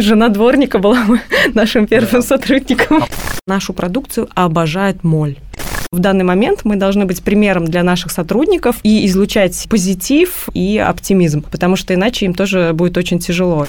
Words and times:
Жена 0.00 0.28
дворника 0.28 0.78
была 0.78 1.04
нашим 1.54 1.88
первым 1.88 2.22
сотрудником. 2.22 3.02
Нашу 3.48 3.72
продукцию 3.72 4.28
обожает 4.32 5.02
моль. 5.02 5.38
В 5.90 5.98
данный 5.98 6.24
момент 6.24 6.60
мы 6.62 6.76
должны 6.76 7.04
быть 7.04 7.20
примером 7.20 7.64
для 7.64 7.82
наших 7.82 8.12
сотрудников 8.12 8.76
и 8.84 9.04
излучать 9.06 9.66
позитив 9.68 10.48
и 10.54 10.78
оптимизм, 10.78 11.42
потому 11.42 11.74
что 11.74 11.94
иначе 11.94 12.26
им 12.26 12.34
тоже 12.34 12.70
будет 12.74 12.96
очень 12.96 13.18
тяжело. 13.18 13.66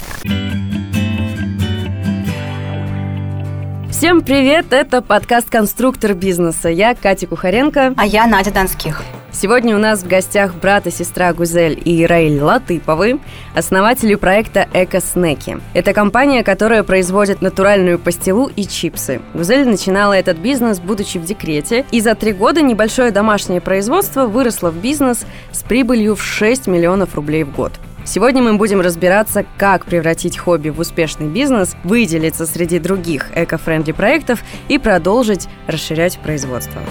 Всем 3.90 4.22
привет! 4.22 4.68
Это 4.70 5.02
подкаст 5.02 5.50
«Конструктор 5.50 6.14
бизнеса». 6.14 6.70
Я 6.70 6.94
Катя 6.94 7.26
Кухаренко. 7.26 7.96
А 7.98 8.06
я 8.06 8.28
Надя 8.28 8.54
Донских. 8.54 9.02
Сегодня 9.32 9.76
у 9.76 9.80
нас 9.80 10.02
в 10.02 10.08
гостях 10.08 10.56
брат 10.56 10.88
и 10.88 10.92
сестра 10.92 11.32
Гузель 11.34 11.80
и 11.86 12.06
Раиль 12.06 12.42
Латыповы, 12.42 13.20
основатели 13.54 14.16
проекта 14.16 14.68
«Эко-снеки». 14.74 15.60
Это 15.74 15.94
компания, 15.94 16.44
которая 16.44 16.84
производит 16.84 17.42
натуральную 17.42 18.00
пастилу 18.00 18.52
и 18.56 18.66
чипсы. 18.66 19.22
Гузель 19.36 19.68
начинала 19.68 20.14
этот 20.14 20.38
бизнес, 20.40 20.80
будучи 20.80 21.20
в 21.20 21.26
декрете, 21.26 21.86
и 21.92 22.02
за 22.02 22.16
три 22.16 22.34
года 22.34 22.62
небольшое 22.62 23.12
домашнее 23.12 23.62
производство 23.62 24.26
выросло 24.26 24.72
в 24.72 24.78
бизнес 24.78 25.26
с 25.52 25.62
прибылью 25.62 26.16
в 26.16 26.24
6 26.24 26.66
миллионов 26.68 27.14
рублей 27.14 27.44
в 27.44 27.56
год. 27.56 27.74
Сегодня 28.06 28.42
мы 28.42 28.56
будем 28.56 28.82
разбираться, 28.82 29.46
как 29.58 29.86
превратить 29.86 30.38
хобби 30.38 30.70
в 30.70 30.80
успешный 30.80 31.28
бизнес, 31.28 31.76
выделиться 31.84 32.48
среди 32.48 32.80
других 32.80 33.28
эко-френдли 33.36 33.92
проектов 33.92 34.44
и 34.68 34.80
продолжить 34.80 35.48
расширять 35.68 36.18
производство. 36.18 36.82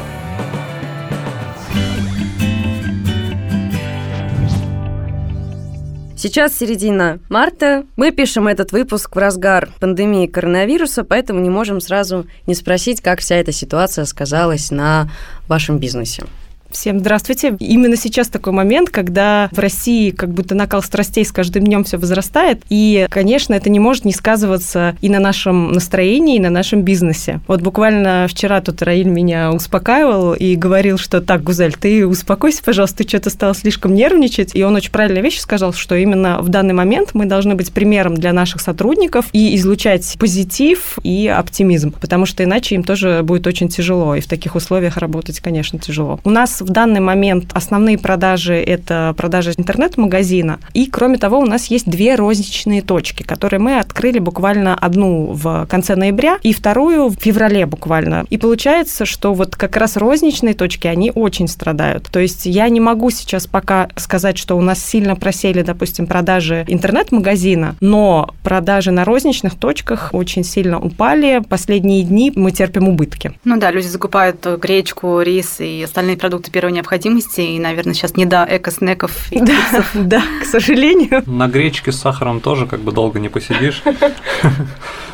Сейчас 6.18 6.58
середина 6.58 7.20
марта. 7.28 7.86
Мы 7.94 8.10
пишем 8.10 8.48
этот 8.48 8.72
выпуск 8.72 9.14
в 9.14 9.18
разгар 9.20 9.68
пандемии 9.78 10.26
коронавируса, 10.26 11.04
поэтому 11.04 11.38
не 11.38 11.48
можем 11.48 11.80
сразу 11.80 12.26
не 12.48 12.56
спросить, 12.56 13.00
как 13.00 13.20
вся 13.20 13.36
эта 13.36 13.52
ситуация 13.52 14.04
сказалась 14.04 14.72
на 14.72 15.12
вашем 15.46 15.78
бизнесе. 15.78 16.24
Всем 16.70 16.98
здравствуйте. 16.98 17.56
Именно 17.60 17.96
сейчас 17.96 18.28
такой 18.28 18.52
момент, 18.52 18.90
когда 18.90 19.48
в 19.52 19.58
России 19.58 20.10
как 20.10 20.30
будто 20.30 20.54
накал 20.54 20.82
страстей 20.82 21.24
с 21.24 21.32
каждым 21.32 21.64
днем 21.64 21.82
все 21.84 21.96
возрастает. 21.96 22.62
И, 22.68 23.06
конечно, 23.10 23.54
это 23.54 23.70
не 23.70 23.80
может 23.80 24.04
не 24.04 24.12
сказываться 24.12 24.94
и 25.00 25.08
на 25.08 25.18
нашем 25.18 25.72
настроении, 25.72 26.36
и 26.36 26.40
на 26.40 26.50
нашем 26.50 26.82
бизнесе. 26.82 27.40
Вот 27.46 27.62
буквально 27.62 28.26
вчера 28.28 28.60
тут 28.60 28.82
Раиль 28.82 29.08
меня 29.08 29.50
успокаивал 29.50 30.34
и 30.34 30.56
говорил, 30.56 30.98
что 30.98 31.22
так, 31.22 31.42
Гузель, 31.42 31.74
ты 31.74 32.06
успокойся, 32.06 32.62
пожалуйста, 32.62 32.98
ты 32.98 33.08
что-то 33.08 33.30
стал 33.30 33.54
слишком 33.54 33.94
нервничать. 33.94 34.54
И 34.54 34.62
он 34.62 34.74
очень 34.76 34.92
правильную 34.92 35.24
вещь 35.24 35.38
сказал, 35.38 35.72
что 35.72 35.94
именно 35.94 36.42
в 36.42 36.50
данный 36.50 36.74
момент 36.74 37.10
мы 37.14 37.24
должны 37.24 37.54
быть 37.54 37.72
примером 37.72 38.14
для 38.14 38.34
наших 38.34 38.60
сотрудников 38.60 39.26
и 39.32 39.56
излучать 39.56 40.16
позитив 40.18 40.98
и 41.02 41.28
оптимизм, 41.28 41.92
потому 41.92 42.26
что 42.26 42.44
иначе 42.44 42.74
им 42.74 42.84
тоже 42.84 43.22
будет 43.22 43.46
очень 43.46 43.68
тяжело. 43.68 44.14
И 44.14 44.20
в 44.20 44.26
таких 44.26 44.54
условиях 44.54 44.98
работать, 44.98 45.40
конечно, 45.40 45.78
тяжело. 45.78 46.20
У 46.24 46.30
нас 46.30 46.57
в 46.60 46.70
данный 46.70 47.00
момент 47.00 47.50
основные 47.54 47.98
продажи– 47.98 48.54
это 48.66 49.14
продажи 49.16 49.52
интернет-магазина. 49.56 50.58
И, 50.74 50.86
кроме 50.86 51.18
того, 51.18 51.38
у 51.38 51.46
нас 51.46 51.66
есть 51.66 51.88
две 51.88 52.14
розничные 52.14 52.82
точки, 52.82 53.22
которые 53.22 53.60
мы 53.60 53.78
открыли 53.78 54.18
буквально 54.18 54.74
одну 54.74 55.32
в 55.32 55.66
конце 55.68 55.96
ноября 55.96 56.38
и 56.42 56.52
вторую 56.52 57.08
в 57.08 57.14
феврале 57.14 57.66
буквально. 57.66 58.24
И 58.30 58.38
получается, 58.38 59.04
что 59.04 59.34
вот 59.34 59.56
как 59.56 59.76
раз 59.76 59.96
розничные 59.96 60.54
точки, 60.54 60.86
они 60.86 61.12
очень 61.14 61.48
страдают. 61.48 62.08
То 62.10 62.20
есть 62.20 62.46
я 62.46 62.68
не 62.68 62.80
могу 62.80 63.10
сейчас 63.10 63.46
пока 63.46 63.88
сказать, 63.96 64.38
что 64.38 64.56
у 64.56 64.60
нас 64.60 64.84
сильно 64.84 65.16
просели, 65.16 65.62
допустим, 65.62 66.06
продажи 66.06 66.64
интернет-магазина, 66.68 67.76
но 67.80 68.34
продажи 68.42 68.90
на 68.90 69.04
розничных 69.04 69.54
точках 69.56 70.10
очень 70.12 70.44
сильно 70.44 70.78
упали. 70.80 71.42
Последние 71.48 72.02
дни 72.02 72.32
мы 72.34 72.50
терпим 72.50 72.88
убытки. 72.88 73.32
Ну 73.44 73.58
да, 73.58 73.70
люди 73.70 73.86
закупают 73.86 74.46
гречку, 74.60 75.20
рис 75.20 75.60
и 75.60 75.82
остальные 75.82 76.16
продукты 76.16 76.47
первой 76.50 76.72
необходимости, 76.72 77.40
и, 77.40 77.58
наверное, 77.58 77.94
сейчас 77.94 78.16
не 78.16 78.26
до 78.26 78.46
эко-снеков 78.48 79.30
и 79.32 79.40
да, 79.40 79.56
да, 79.94 80.22
к 80.42 80.44
сожалению. 80.44 81.22
На 81.26 81.48
гречке 81.48 81.92
с 81.92 81.96
сахаром 81.96 82.40
тоже 82.40 82.66
как 82.66 82.80
бы 82.80 82.92
долго 82.92 83.18
не 83.18 83.28
посидишь. 83.28 83.82